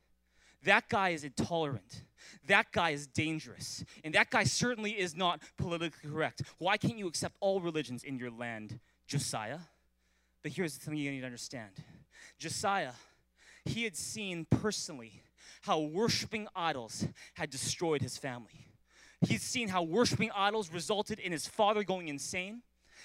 [0.63, 2.03] That guy is intolerant.
[2.47, 3.83] That guy is dangerous.
[4.03, 6.41] And that guy certainly is not politically correct.
[6.57, 9.59] Why can't you accept all religions in your land, Josiah?
[10.43, 11.71] But here's something you need to understand
[12.37, 12.93] Josiah,
[13.65, 15.23] he had seen personally
[15.61, 18.67] how worshiping idols had destroyed his family.
[19.21, 22.61] He's seen how worshiping idols resulted in his father going insane.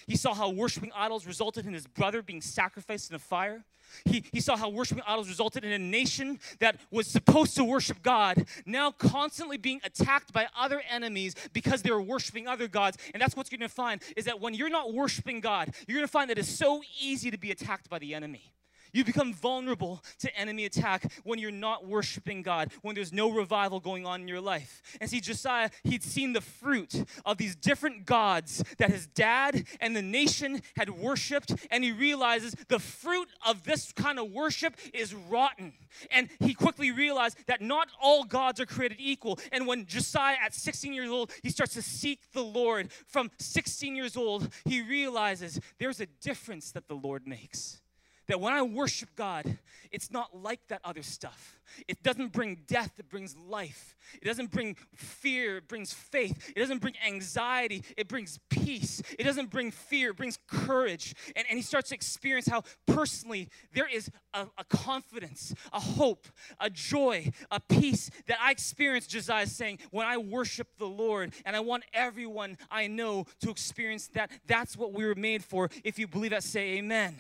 [0.07, 3.65] He saw how worshiping idols resulted in his brother being sacrificed in a fire.
[4.05, 8.03] He, he saw how worshiping idols resulted in a nation that was supposed to worship
[8.03, 12.99] God now constantly being attacked by other enemies because they were worshiping other gods.
[13.13, 15.97] And that's what you're going to find is that when you're not worshiping God, you're
[15.97, 18.53] going to find that it's so easy to be attacked by the enemy.
[18.95, 23.81] You become vulnerable to enemy attack when you're not worshiping God, when there's no revival
[23.81, 24.83] going on in your life.
[25.01, 29.97] And see, Josiah, he'd seen the fruit of these different gods that his dad and
[29.97, 35.13] the nation had worshiped, and he realizes the fruit of this kind of worship is
[35.13, 35.73] rotten.
[36.13, 39.41] And he quickly realized that not all gods are created equal.
[39.51, 43.97] And when Josiah, at 16 years old, he starts to seek the Lord, from 16
[43.97, 47.81] years old, he realizes there's a difference that the Lord makes.
[48.27, 49.59] That when I worship God,
[49.91, 51.61] it's not like that other stuff.
[51.89, 53.97] It doesn't bring death, it brings life.
[54.21, 56.53] It doesn't bring fear, it brings faith.
[56.55, 59.03] It doesn't bring anxiety, it brings peace.
[59.19, 61.15] It doesn't bring fear, it brings courage.
[61.37, 66.27] And, and he starts to experience how personally there is a, a confidence, a hope,
[66.61, 71.33] a joy, a peace that I experience, Josiah saying, when I worship the Lord.
[71.45, 74.31] And I want everyone I know to experience that.
[74.47, 75.71] That's what we were made for.
[75.83, 77.17] If you believe that, say amen.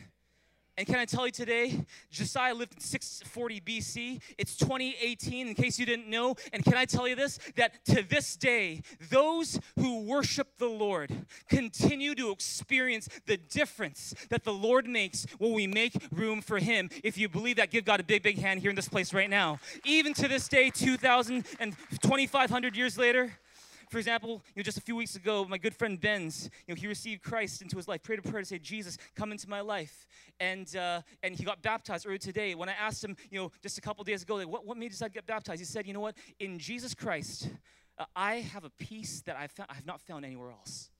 [0.76, 4.20] And can I tell you today, Josiah lived in 640 BC.
[4.38, 6.34] It's 2018, in case you didn't know.
[6.52, 7.38] And can I tell you this?
[7.54, 14.42] That to this day, those who worship the Lord continue to experience the difference that
[14.42, 16.90] the Lord makes when we make room for Him.
[17.04, 19.30] If you believe that, give God a big, big hand here in this place right
[19.30, 19.60] now.
[19.84, 23.38] Even to this day, 2,000 and 2,500 years later,
[23.88, 26.80] for example, you know, just a few weeks ago, my good friend Benz, you know,
[26.80, 29.60] he received Christ into his life, prayed a prayer to say, Jesus, come into my
[29.60, 30.06] life.
[30.40, 32.54] And, uh, and he got baptized earlier today.
[32.54, 34.86] When I asked him, you know, just a couple days ago, like, what, what made
[34.86, 35.60] you decide to get baptized?
[35.60, 36.16] He said, you know what?
[36.40, 37.48] In Jesus Christ,
[37.98, 40.90] uh, I have a peace that I've found, I have not found anywhere else.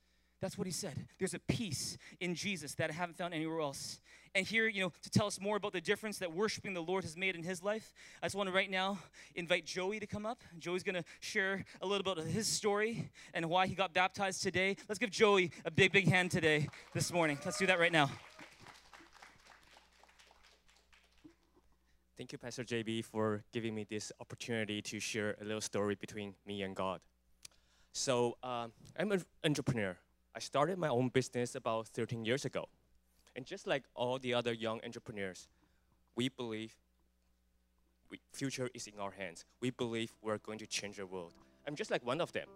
[0.41, 1.07] That's what he said.
[1.18, 3.99] There's a peace in Jesus that I haven't found anywhere else.
[4.37, 7.05] And here, you know, to tell us more about the difference that worshiping the Lord
[7.05, 8.99] has made in his life, I just want to right now
[9.37, 10.43] invite Joey to come up.
[10.59, 14.43] Joey's going to share a little bit of his story and why he got baptized
[14.43, 14.76] today.
[14.89, 17.39] Let's give Joey a big, big hand today, this morning.
[17.45, 18.11] Let's do that right now.
[22.16, 26.35] Thank you, Pastor JB, for giving me this opportunity to share a little story between
[26.45, 27.01] me and God.
[27.93, 28.66] So, uh,
[28.99, 29.97] I'm an entrepreneur.
[30.35, 32.68] I started my own business about 13 years ago.
[33.37, 35.49] And just like all the other young entrepreneurs,
[36.16, 36.74] we believe
[38.11, 39.45] we, future is in our hands.
[39.61, 41.32] We believe we're going to change the world.
[41.66, 42.49] I'm just like one of them.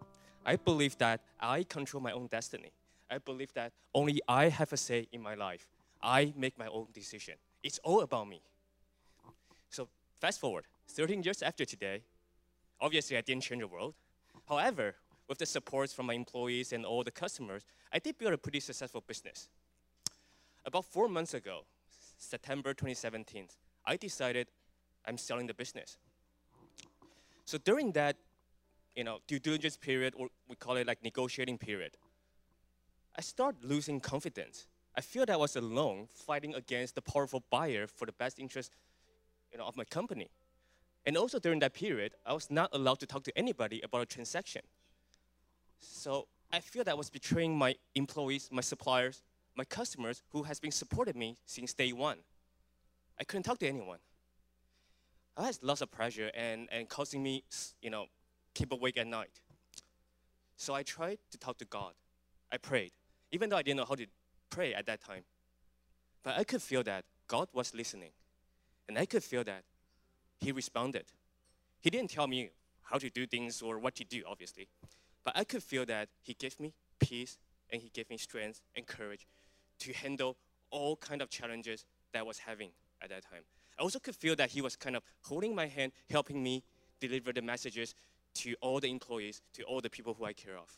[0.44, 2.72] I believe that I control my own destiny.
[3.10, 5.66] I believe that only I have a say in my life.
[6.02, 7.34] I make my own decision.
[7.62, 8.40] It's all about me.
[9.70, 9.88] So
[10.20, 12.02] fast forward, 13 years after today,
[12.80, 13.94] obviously I didn't change the world.
[14.48, 14.94] However,
[15.28, 17.62] with the support from my employees and all the customers,
[17.92, 19.48] I did build a pretty successful business.
[20.68, 21.64] About four months ago,
[22.18, 23.48] September 2017,
[23.86, 24.48] I decided
[25.06, 25.96] I'm selling the business.
[27.46, 28.16] So during that,
[28.94, 31.92] you know, due diligence period, or we call it like negotiating period,
[33.16, 34.66] I started losing confidence.
[34.94, 38.70] I feel that I was alone fighting against the powerful buyer for the best interest
[39.50, 40.28] you know, of my company.
[41.06, 44.06] And also during that period, I was not allowed to talk to anybody about a
[44.06, 44.60] transaction.
[45.80, 49.22] So I feel that I was betraying my employees, my suppliers,
[49.58, 52.18] my customers who has been supporting me since day one.
[53.20, 53.98] I couldn't talk to anyone.
[55.36, 57.42] I had lots of pressure and, and causing me,
[57.82, 58.06] you know,
[58.54, 59.40] keep awake at night.
[60.56, 61.94] So I tried to talk to God.
[62.52, 62.92] I prayed,
[63.32, 64.06] even though I didn't know how to
[64.48, 65.24] pray at that time.
[66.22, 68.10] But I could feel that God was listening.
[68.88, 69.64] And I could feel that
[70.38, 71.06] He responded.
[71.80, 72.50] He didn't tell me
[72.82, 74.68] how to do things or what to do, obviously.
[75.24, 77.38] But I could feel that He gave me peace
[77.70, 79.26] and He gave me strength and courage
[79.80, 80.36] to handle
[80.70, 82.70] all kind of challenges that I was having
[83.02, 83.42] at that time.
[83.78, 86.64] I also could feel that he was kind of holding my hand, helping me
[87.00, 87.94] deliver the messages
[88.34, 90.70] to all the employees, to all the people who I care of.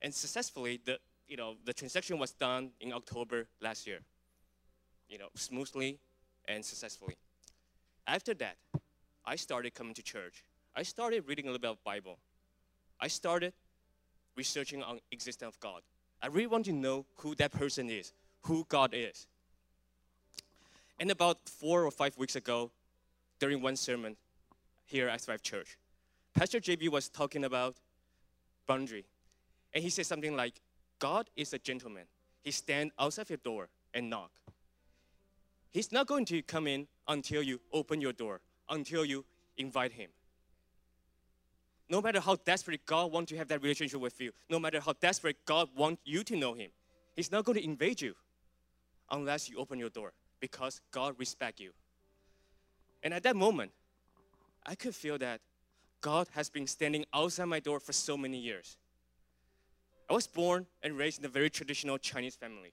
[0.00, 4.00] And successfully, the, you know, the transaction was done in October last year,
[5.08, 5.98] you know, smoothly
[6.46, 7.16] and successfully.
[8.06, 8.56] After that,
[9.26, 10.44] I started coming to church.
[10.74, 12.18] I started reading a little bit of Bible.
[13.00, 13.52] I started
[14.36, 15.82] researching on existence of God.
[16.22, 18.12] I really want to know who that person is,
[18.42, 19.26] who God is.
[20.98, 22.70] And about four or five weeks ago,
[23.38, 24.16] during one sermon
[24.86, 25.78] here at Thrive Church,
[26.34, 27.76] Pastor JB was talking about
[28.66, 29.04] boundary.
[29.72, 30.60] And he said something like,
[30.98, 32.04] God is a gentleman.
[32.42, 34.30] He stands outside your door and knock.
[35.70, 39.24] He's not going to come in until you open your door, until you
[39.56, 40.10] invite him.
[41.90, 44.92] No matter how desperate God wants to have that relationship with you, no matter how
[45.00, 46.70] desperate God wants you to know him,
[47.16, 48.14] he's not going to invade you
[49.10, 51.72] unless you open your door because God respects you.
[53.02, 53.72] And at that moment,
[54.66, 55.40] I could feel that
[56.00, 58.76] God has been standing outside my door for so many years.
[60.10, 62.72] I was born and raised in a very traditional Chinese family.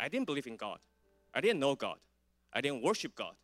[0.00, 0.78] I didn't believe in God.
[1.34, 1.98] I didn't know God.
[2.52, 3.34] I didn't worship God.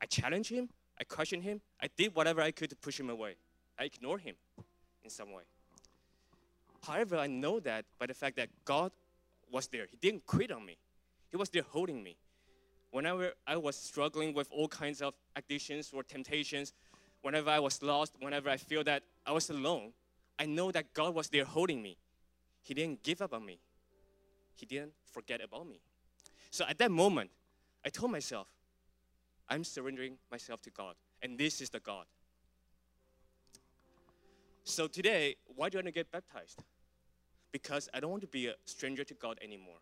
[0.00, 0.68] I challenged him.
[0.98, 1.60] I questioned him.
[1.80, 3.36] I did whatever I could to push him away.
[3.78, 4.36] I ignored him
[5.04, 5.42] in some way.
[6.86, 8.92] However, I know that by the fact that God
[9.50, 9.86] was there.
[9.90, 10.76] He didn't quit on me.
[11.30, 12.16] He was there holding me.
[12.90, 16.72] Whenever I was struggling with all kinds of addictions or temptations,
[17.22, 19.92] whenever I was lost, whenever I feel that I was alone,
[20.38, 21.96] I know that God was there holding me.
[22.62, 23.58] He didn't give up on me.
[24.54, 25.80] He didn't forget about me.
[26.50, 27.30] So at that moment,
[27.84, 28.46] I told myself,
[29.48, 32.06] I'm surrendering myself to God, and this is the God.
[34.64, 36.58] So today, why do I want to get baptized?
[37.52, 39.78] Because I don't want to be a stranger to God anymore.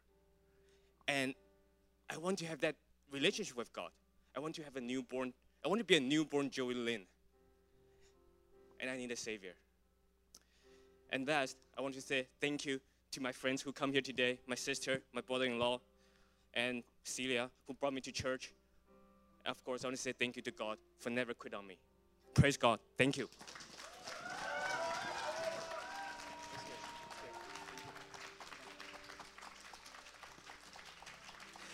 [1.09, 1.35] And
[2.11, 2.77] I want to have that
[3.11, 3.91] relationship with God.
[4.37, 5.33] I want to have a newborn,
[5.65, 7.03] I want to be a newborn Joey Lin.
[8.81, 9.55] And I need a Savior.
[11.11, 12.81] And last, I want to say thank you
[13.13, 15.81] to my friends who come here today, my sister, my brother-in-law,
[16.55, 18.53] and Celia, who brought me to church.
[19.47, 21.77] Of course, I want to say thank you to God for never quit on me.
[22.33, 22.79] Praise God.
[22.97, 23.29] Thank you.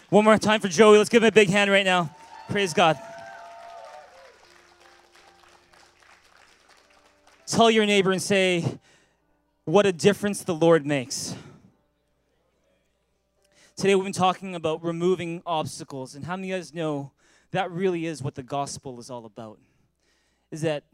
[0.09, 0.99] One more time for Joey.
[0.99, 2.15] Let's give him a big hand right now.
[2.49, 2.99] Praise God.
[7.47, 8.65] Tell your neighbor and say,
[9.65, 11.37] What a difference the Lord makes.
[13.77, 17.13] Today we've been talking about removing obstacles, and how many of you guys know
[17.53, 19.59] that really is what the gospel is all about?
[20.51, 20.85] Is that,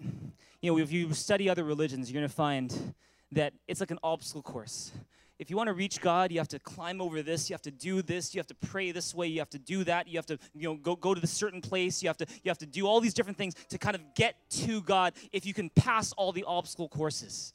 [0.61, 2.95] you know, if you study other religions, you're going to find
[3.33, 4.93] that it's like an obstacle course
[5.39, 7.71] if you want to reach God, you have to climb over this, you have to
[7.71, 10.27] do this, you have to pray this way, you have to do that, you have
[10.27, 12.67] to, you know, go, go to the certain place, you have to, you have to
[12.67, 16.13] do all these different things to kind of get to God if you can pass
[16.13, 17.53] all the obstacle courses.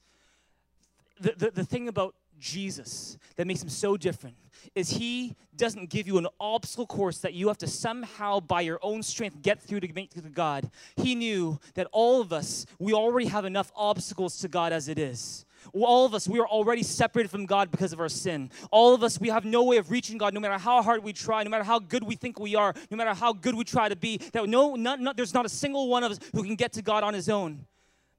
[1.20, 4.36] The, the, the thing about Jesus that makes him so different
[4.76, 8.80] is he doesn't give you an obstacle course that you have to somehow by your
[8.82, 10.70] own strength get through to make to God.
[10.98, 15.00] He knew that all of us, we already have enough obstacles to God as it
[15.00, 15.46] is.
[15.74, 18.50] All of us, we are already separated from God because of our sin.
[18.72, 21.14] All of us, we have no way of reaching God no matter how hard we
[21.14, 23.88] try, no matter how good we think we are, no matter how good we try
[23.88, 24.18] to be.
[24.18, 26.82] That no, not, not, there's not a single one of us who can get to
[26.82, 27.66] God on his own.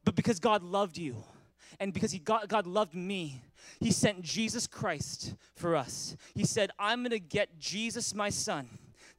[0.05, 1.17] But because God loved you,
[1.81, 3.43] and because he got, God loved me,
[3.81, 6.17] he sent Jesus Christ for us.
[6.35, 8.69] He said, I'm going to get Jesus, my son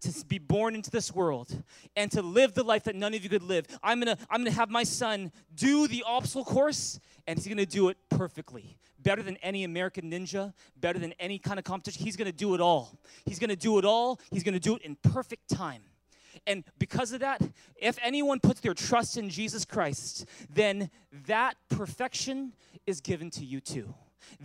[0.04, 1.64] to be born into this world
[1.96, 3.66] and to live the life that none of you could live.
[3.82, 7.90] I'm gonna, I'm gonna have my son do the obstacle course, and he's gonna do
[7.90, 8.78] it perfectly.
[9.00, 12.04] Better than any American ninja, better than any kind of competition.
[12.04, 13.00] He's gonna do it all.
[13.26, 14.20] He's gonna do it all.
[14.32, 15.84] He's gonna do it in perfect time.
[16.48, 17.42] And because of that,
[17.76, 20.90] if anyone puts their trust in Jesus Christ, then
[21.28, 22.54] that perfection
[22.86, 23.94] is given to you too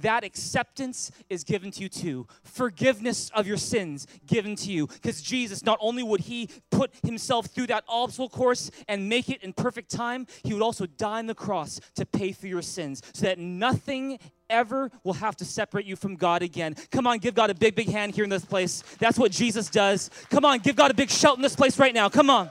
[0.01, 2.27] that acceptance is given to you too.
[2.45, 4.87] Forgiveness of your sins given to you.
[4.87, 9.43] Because Jesus, not only would he put himself through that obstacle course and make it
[9.43, 13.03] in perfect time, he would also die on the cross to pay for your sins
[13.13, 14.19] so that nothing
[14.51, 16.75] ever will have to separate you from God again.
[16.91, 18.83] Come on, give God a big, big hand here in this place.
[18.99, 20.11] That's what Jesus does.
[20.31, 22.09] Come on, give God a big shout in this place right now.
[22.09, 22.51] Come on.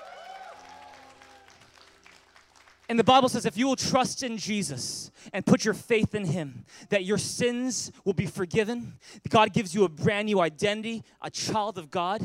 [2.89, 6.25] And the Bible says if you will trust in Jesus and put your faith in
[6.25, 8.93] Him, that your sins will be forgiven.
[9.27, 12.21] God gives you a brand new identity, a child of God,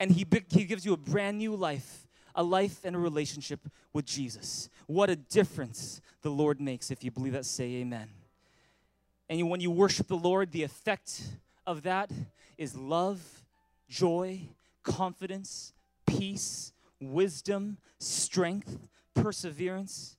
[0.00, 3.60] and He, he gives you a brand new life, a life and a relationship
[3.92, 4.70] with Jesus.
[4.86, 8.08] What a difference the Lord makes if you believe that, say amen.
[9.28, 11.22] And when you worship the Lord, the effect
[11.66, 12.10] of that
[12.56, 13.20] is love,
[13.90, 14.40] joy,
[14.82, 15.74] confidence,
[16.06, 18.78] peace, wisdom, strength
[19.22, 20.16] perseverance.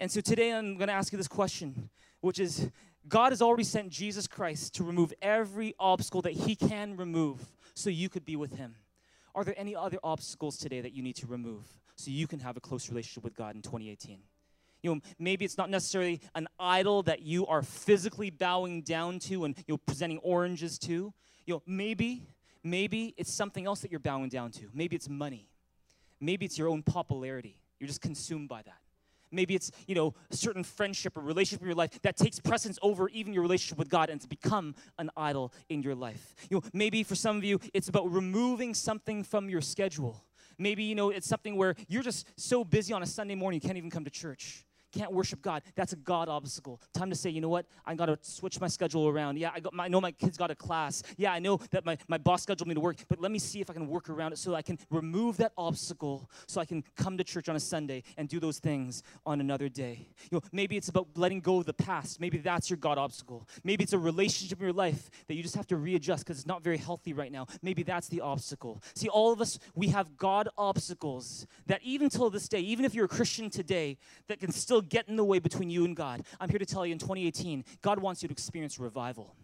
[0.00, 2.70] And so today I'm going to ask you this question, which is
[3.06, 7.40] God has already sent Jesus Christ to remove every obstacle that He can remove
[7.74, 8.74] so you could be with Him.
[9.34, 11.64] Are there any other obstacles today that you need to remove
[11.96, 14.18] so you can have a close relationship with God in 2018?
[14.82, 19.44] You know, maybe it's not necessarily an idol that you are physically bowing down to
[19.44, 21.12] and you know presenting oranges to.
[21.46, 22.22] You know, maybe
[22.62, 24.68] maybe it's something else that you're bowing down to.
[24.72, 25.48] Maybe it's money.
[26.20, 27.56] Maybe it's your own popularity.
[27.84, 28.78] You're just consumed by that.
[29.30, 32.78] Maybe it's, you know, a certain friendship or relationship in your life that takes precedence
[32.80, 36.34] over even your relationship with God and it's become an idol in your life.
[36.48, 40.24] You know, maybe for some of you, it's about removing something from your schedule.
[40.56, 43.66] Maybe, you know, it's something where you're just so busy on a Sunday morning you
[43.68, 44.64] can't even come to church
[44.94, 45.62] can't worship God.
[45.74, 46.80] That's a God obstacle.
[46.92, 47.66] Time to say, you know what?
[47.84, 49.38] I got to switch my schedule around.
[49.38, 51.02] Yeah, I, got my, I know my kids got a class.
[51.16, 53.60] Yeah, I know that my, my boss scheduled me to work, but let me see
[53.60, 56.84] if I can work around it so I can remove that obstacle so I can
[56.96, 60.08] come to church on a Sunday and do those things on another day.
[60.30, 62.20] You know, maybe it's about letting go of the past.
[62.20, 63.48] Maybe that's your God obstacle.
[63.64, 66.46] Maybe it's a relationship in your life that you just have to readjust because it's
[66.46, 67.46] not very healthy right now.
[67.62, 68.82] Maybe that's the obstacle.
[68.94, 72.94] See, all of us, we have God obstacles that even till this day, even if
[72.94, 76.24] you're a Christian today, that can still get in the way between you and God.
[76.40, 79.34] I'm here to tell you in 2018, God wants you to experience revival.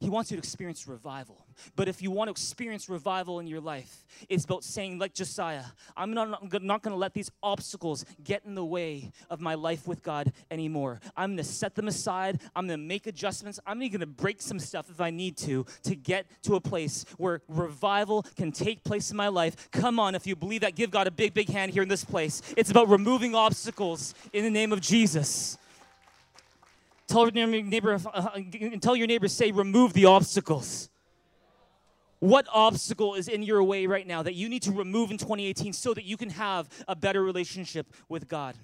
[0.00, 1.44] He wants you to experience revival.
[1.76, 5.64] But if you want to experience revival in your life, it's about saying, like Josiah,
[5.94, 9.86] I'm not, not going to let these obstacles get in the way of my life
[9.86, 11.00] with God anymore.
[11.18, 12.40] I'm going to set them aside.
[12.56, 13.60] I'm going to make adjustments.
[13.66, 17.04] I'm going to break some stuff if I need to to get to a place
[17.18, 19.70] where revival can take place in my life.
[19.70, 22.04] Come on, if you believe that, give God a big, big hand here in this
[22.04, 22.40] place.
[22.56, 25.58] It's about removing obstacles in the name of Jesus.
[27.10, 28.38] Tell your neighbor, uh, uh,
[28.80, 30.88] tell your neighbor, say, remove the obstacles.
[32.20, 35.72] What obstacle is in your way right now that you need to remove in 2018
[35.72, 38.54] so that you can have a better relationship with God?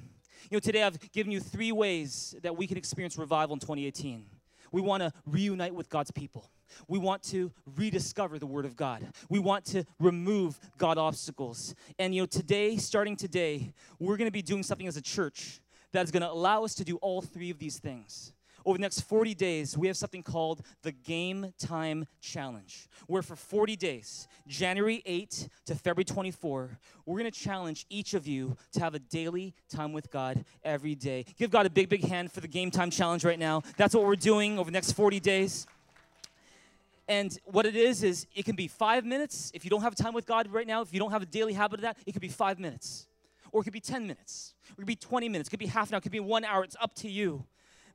[0.49, 4.25] You know, today I've given you three ways that we can experience revival in 2018.
[4.71, 6.49] We want to reunite with God's people.
[6.87, 9.09] We want to rediscover the Word of God.
[9.29, 11.75] We want to remove God obstacles.
[11.99, 15.61] And you know, today, starting today, we're going to be doing something as a church
[15.91, 18.33] that is going to allow us to do all three of these things
[18.67, 23.37] over the next 40 days, we have something called the Game Time Challenge, where for
[23.37, 28.81] 40 days, January 8 to February 24, we're going to challenge each of you to
[28.81, 31.25] have a daily time with God every day.
[31.39, 33.63] Give God a big, big hand for the Game Time Challenge right now.
[33.77, 35.69] That's what we're doing over the next 40 days.
[37.09, 39.53] And what it is, is it can be five minutes.
[39.55, 41.53] If you don't have time with God right now, if you don't have a daily
[41.53, 43.07] habit of that, it could be five minutes.
[43.53, 44.55] Or it could be 10 minutes.
[44.71, 45.49] Or it could be 20 minutes.
[45.49, 45.99] It could be half an hour.
[45.99, 46.65] It could be one hour.
[46.65, 47.45] It's up to you.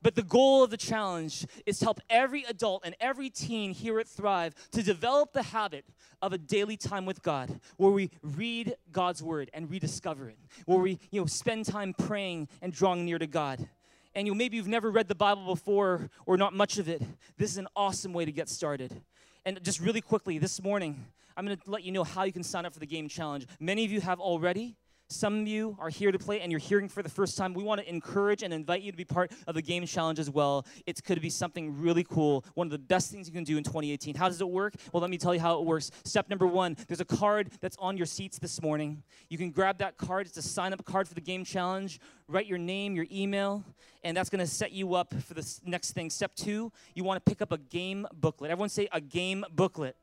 [0.01, 3.99] But the goal of the challenge is to help every adult and every teen here
[3.99, 5.85] at Thrive to develop the habit
[6.21, 10.79] of a daily time with God where we read God's word and rediscover it, where
[10.79, 13.67] we you know, spend time praying and drawing near to God.
[14.15, 17.01] And you know, maybe you've never read the Bible before or not much of it.
[17.37, 19.01] This is an awesome way to get started.
[19.45, 21.05] And just really quickly, this morning,
[21.37, 23.47] I'm going to let you know how you can sign up for the game challenge.
[23.59, 24.75] Many of you have already.
[25.11, 27.53] Some of you are here to play and you're hearing for the first time.
[27.53, 30.29] We want to encourage and invite you to be part of the game challenge as
[30.29, 30.65] well.
[30.85, 33.63] It could be something really cool, one of the best things you can do in
[33.63, 34.15] 2018.
[34.15, 34.75] How does it work?
[34.93, 35.91] Well, let me tell you how it works.
[36.05, 39.03] Step number one there's a card that's on your seats this morning.
[39.27, 41.99] You can grab that card, it's a sign up card for the game challenge.
[42.29, 43.65] Write your name, your email,
[44.05, 46.09] and that's going to set you up for the next thing.
[46.09, 48.49] Step two, you want to pick up a game booklet.
[48.49, 49.97] Everyone say a game booklet.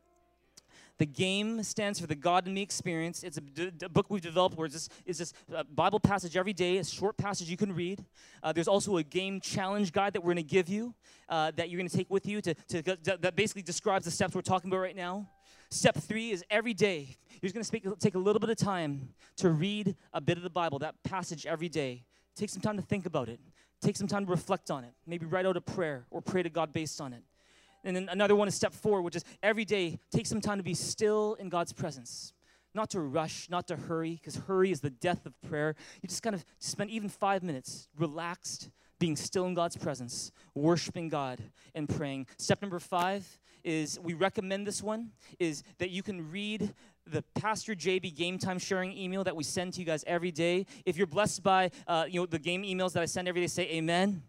[0.99, 3.23] The game stands for the God in Me experience.
[3.23, 6.79] It's a, book we've developed where it's this, is this uh, Bible passage every day,
[6.79, 8.05] a short passage you can read.
[8.43, 10.93] Uh, there's also a game challenge guide that we're going to give you
[11.29, 12.83] uh, that you're going to take with you to, to,
[13.21, 15.29] that basically describes the steps we're talking about right now.
[15.71, 19.51] Step three is every day, you're going to take a little bit of time to
[19.51, 22.05] read a bit of the Bible, that passage every day.
[22.35, 23.39] Take some time to think about it.
[23.81, 24.95] Take some time to reflect on it.
[25.07, 27.23] Maybe write out a prayer or pray to God based on it.
[27.85, 30.65] And then another one is step four, which is every day take some time to
[30.65, 32.33] be still in God's presence.
[32.75, 35.75] Not to rush, not to hurry, because hurry is the death of prayer.
[36.03, 41.09] You just kind of spend even five minutes relaxed, being still in God's presence, worshiping
[41.09, 41.41] God,
[41.75, 42.27] and praying.
[42.37, 43.27] Step number five
[43.65, 46.73] is we recommend this one is that you can read
[47.07, 50.67] the Pastor JB game time sharing email that we send to you guys every day.
[50.85, 53.47] If you're blessed by uh, you know the game emails that I send every day,
[53.47, 54.23] say amen.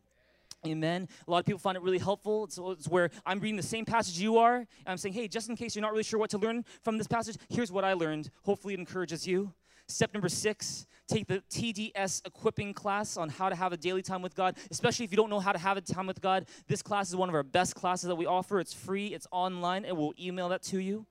[0.68, 1.08] Amen.
[1.28, 2.44] A lot of people find it really helpful.
[2.44, 5.56] It's, it's, where I'm reading the same passage you are, I'm saying, hey, just in
[5.56, 8.30] case you're not really sure what to learn from this passage, here's what I learned.
[8.44, 9.54] Hopefully, it encourages you.
[9.88, 14.22] Step number six take the TDS equipping class on how to have a daily time
[14.22, 16.46] with God, especially if you don't know how to have a time with God.
[16.68, 18.60] This class is one of our best classes that we offer.
[18.60, 21.08] It's free, it's online, and we'll email that to you.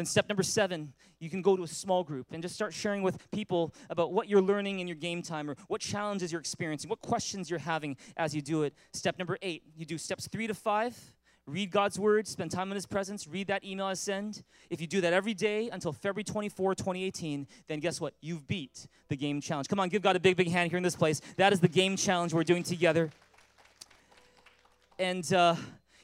[0.00, 3.02] Then, step number seven, you can go to a small group and just start sharing
[3.02, 6.88] with people about what you're learning in your game time or what challenges you're experiencing,
[6.88, 8.72] what questions you're having as you do it.
[8.94, 10.98] Step number eight, you do steps three to five,
[11.46, 14.42] read God's word, spend time in his presence, read that email I send.
[14.70, 18.14] If you do that every day until February 24, 2018, then guess what?
[18.22, 19.68] You've beat the game challenge.
[19.68, 21.20] Come on, give God a big, big hand here in this place.
[21.36, 23.10] That is the game challenge we're doing together.
[24.98, 25.56] And, uh,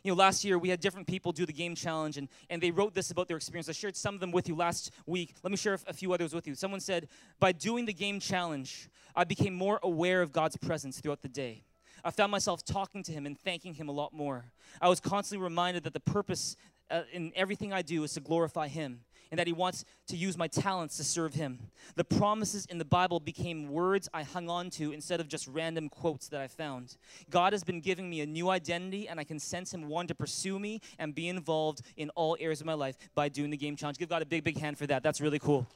[0.06, 2.70] you know, last year we had different people do the game challenge, and, and they
[2.70, 3.68] wrote this about their experience.
[3.68, 5.34] I shared some of them with you last week.
[5.42, 6.54] Let me share a few others with you.
[6.54, 7.08] Someone said,
[7.40, 11.64] By doing the game challenge, I became more aware of God's presence throughout the day.
[12.04, 14.44] I found myself talking to him and thanking him a lot more.
[14.80, 16.56] I was constantly reminded that the purpose
[16.88, 19.00] uh, in everything I do is to glorify him
[19.30, 21.58] and that he wants to use my talents to serve him.
[21.94, 25.88] The promises in the Bible became words I hung on to instead of just random
[25.88, 26.96] quotes that I found.
[27.30, 30.14] God has been giving me a new identity, and I can sense him wanting to
[30.14, 33.76] pursue me and be involved in all areas of my life by doing the game
[33.76, 33.98] challenge.
[33.98, 35.02] Give God a big, big hand for that.
[35.02, 35.66] That's really cool.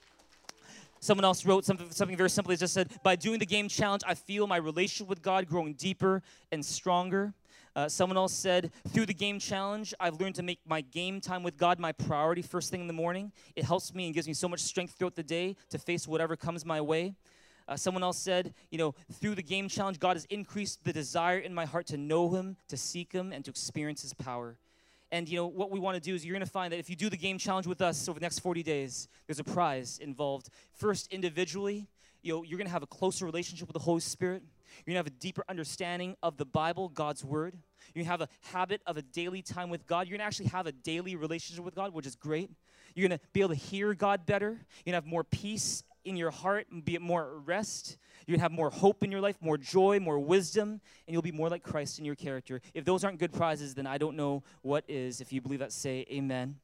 [1.02, 2.50] Someone else wrote something, something very simple.
[2.50, 5.72] He just said, By doing the game challenge, I feel my relationship with God growing
[5.72, 6.22] deeper
[6.52, 7.32] and stronger.
[7.76, 11.42] Uh, someone else said, Through the game challenge, I've learned to make my game time
[11.42, 13.32] with God my priority first thing in the morning.
[13.54, 16.36] It helps me and gives me so much strength throughout the day to face whatever
[16.36, 17.14] comes my way.
[17.68, 21.38] Uh, someone else said, you know, through the game challenge, God has increased the desire
[21.38, 24.56] in my heart to know Him, to seek Him, and to experience His power.
[25.12, 26.88] And you know what we want to do is you're going to find that if
[26.90, 29.98] you do the game challenge with us over the next 40 days, there's a prize
[30.00, 30.50] involved.
[30.72, 31.88] First, individually,
[32.22, 34.42] you know, you're going to have a closer relationship with the Holy Spirit.
[34.78, 37.56] You're going to have a deeper understanding of the Bible, God's Word.
[37.94, 40.06] Going to have a habit of a daily time with God.
[40.06, 42.50] You're going to actually have a daily relationship with God, which is great.
[42.94, 44.48] You're going to be able to hear God better.
[44.48, 47.98] You're going to have more peace in your heart and be more rest.
[48.26, 51.32] You're gonna have more hope in your life, more joy, more wisdom, and you'll be
[51.32, 52.60] more like Christ in your character.
[52.74, 55.20] If those aren't good prizes, then I don't know what is.
[55.20, 56.56] If you believe that, say amen.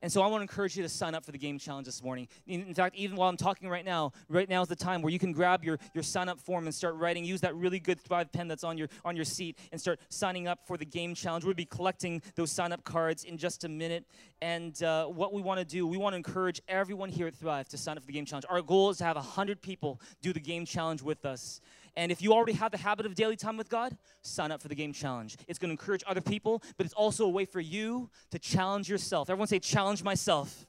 [0.00, 2.02] And so I want to encourage you to sign up for the game challenge this
[2.02, 2.28] morning.
[2.46, 5.18] In, fact, even while I'm talking right now, right now is the time where you
[5.18, 7.24] can grab your, your sign up form and start writing.
[7.24, 10.46] Use that really good Thrive pen that's on your on your seat and start signing
[10.46, 11.44] up for the game challenge.
[11.44, 14.04] We'll be collecting those sign up cards in just a minute.
[14.40, 17.68] And uh, what we want to do, we want to encourage everyone here at Thrive
[17.70, 18.44] to sign up for the game challenge.
[18.48, 21.60] Our goal is to have 100 people do the game challenge with us.
[21.98, 24.68] And if you already have the habit of daily time with God, sign up for
[24.68, 25.36] the game challenge.
[25.48, 28.88] It's going to encourage other people, but it's also a way for you to challenge
[28.88, 29.28] yourself.
[29.28, 30.64] Everyone say, challenge myself.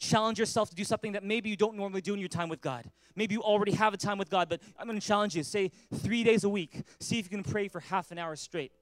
[0.00, 2.60] Challenge yourself to do something that maybe you don't normally do in your time with
[2.60, 2.90] God.
[3.14, 5.44] Maybe you already have a time with God, but I'm going to challenge you.
[5.44, 6.82] Say three days a week.
[6.98, 8.72] See if you can pray for half an hour straight.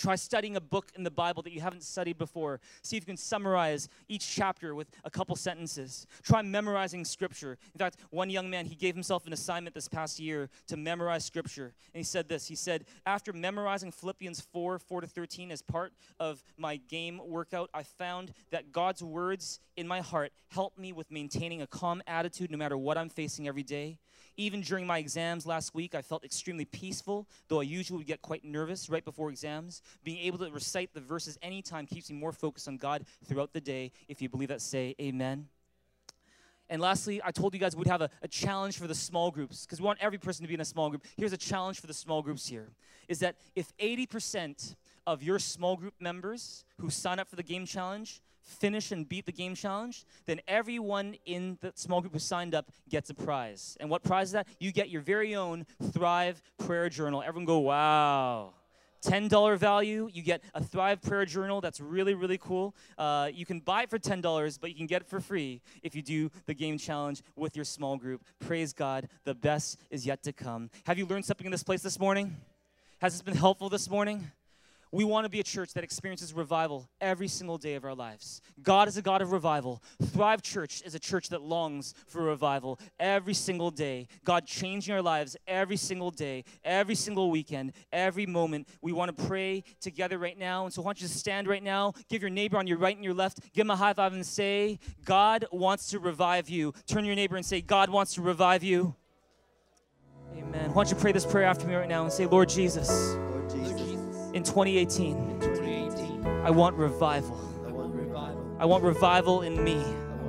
[0.00, 2.58] Try studying a book in the Bible that you haven't studied before.
[2.80, 6.06] See if you can summarize each chapter with a couple sentences.
[6.22, 7.58] Try memorizing scripture.
[7.74, 11.26] In fact, one young man, he gave himself an assignment this past year to memorize
[11.26, 11.74] scripture.
[11.92, 15.92] And he said this He said, After memorizing Philippians 4 4 to 13 as part
[16.18, 21.10] of my game workout, I found that God's words in my heart help me with
[21.10, 23.98] maintaining a calm attitude no matter what I'm facing every day.
[24.36, 28.22] Even during my exams last week, I felt extremely peaceful, though I usually would get
[28.22, 29.82] quite nervous right before exams.
[30.04, 33.60] Being able to recite the verses anytime keeps me more focused on God throughout the
[33.60, 33.92] day.
[34.08, 35.48] If you believe that, say amen.
[36.68, 39.66] And lastly, I told you guys we'd have a, a challenge for the small groups
[39.66, 41.04] because we want every person to be in a small group.
[41.16, 42.68] Here's a challenge for the small groups here
[43.08, 47.66] is that if 80% of your small group members who sign up for the game
[47.66, 52.54] challenge finish and beat the game challenge, then everyone in the small group who signed
[52.54, 53.76] up gets a prize.
[53.80, 54.48] And what prize is that?
[54.58, 57.22] You get your very own Thrive Prayer Journal.
[57.22, 58.54] Everyone go, wow.
[59.02, 60.08] $10 value.
[60.12, 62.74] You get a Thrive Prayer Journal that's really, really cool.
[62.98, 65.94] Uh, you can buy it for $10, but you can get it for free if
[65.94, 68.22] you do the game challenge with your small group.
[68.38, 69.08] Praise God.
[69.24, 70.70] The best is yet to come.
[70.84, 72.36] Have you learned something in this place this morning?
[73.00, 74.30] Has this been helpful this morning?
[74.92, 78.42] We want to be a church that experiences revival every single day of our lives.
[78.60, 79.82] God is a God of revival.
[80.02, 84.08] Thrive Church is a church that longs for revival every single day.
[84.24, 88.68] God changing our lives every single day, every single weekend, every moment.
[88.82, 90.64] We want to pray together right now.
[90.64, 92.96] And so I want you to stand right now, give your neighbor on your right
[92.96, 96.74] and your left, give him a high five and say, God wants to revive you.
[96.86, 98.96] Turn your neighbor and say, God wants to revive you.
[100.36, 100.70] Amen.
[100.72, 103.16] Why don't you pray this prayer after me right now and say, Lord Jesus
[104.34, 105.40] in 2018.
[105.40, 106.26] 2018.
[106.44, 107.38] I want revival.
[107.66, 108.56] I want revival.
[108.58, 109.82] I want revival in me.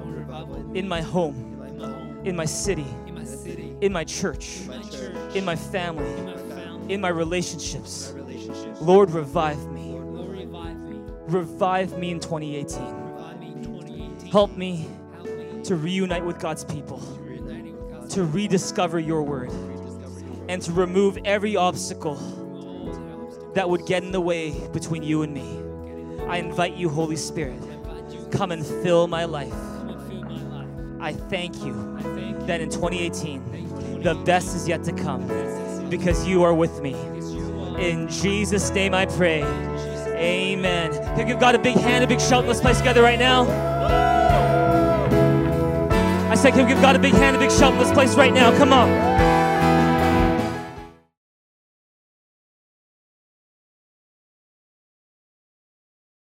[0.06, 1.36] Revival in my home.
[1.36, 2.22] In my, home.
[2.26, 2.86] In my city.
[3.06, 3.76] In my city.
[3.82, 4.62] In my church.
[4.62, 5.36] In my, church.
[5.36, 6.12] In my family.
[6.14, 6.94] In my, family.
[6.94, 8.14] In my relationships.
[8.16, 8.82] Relationships.
[8.82, 9.92] Lord, revive me.
[9.92, 11.00] Lord, revive me.
[11.28, 12.82] Revive me in 2018.
[13.40, 14.32] Me in 2018.
[14.32, 14.90] Help me
[15.64, 17.00] to reunite with God's people.
[18.10, 19.52] To rediscover your word.
[20.50, 22.41] And to remove every obstacle
[23.54, 25.60] that would get in the way between you and me.
[26.28, 27.62] I invite you, Holy Spirit,
[28.32, 29.54] come and fill my life.
[31.00, 31.98] I thank you
[32.46, 35.28] that in 2018, the best is yet to come
[35.90, 36.94] because you are with me.
[37.78, 39.44] In Jesus' name I pray.
[40.16, 40.94] Amen.
[41.16, 43.48] Can give God a big hand, a big shout in this place together right now?
[46.30, 48.34] I said, can give God a big hand, a big shout in this place right
[48.34, 48.56] now?
[48.58, 49.31] Come on.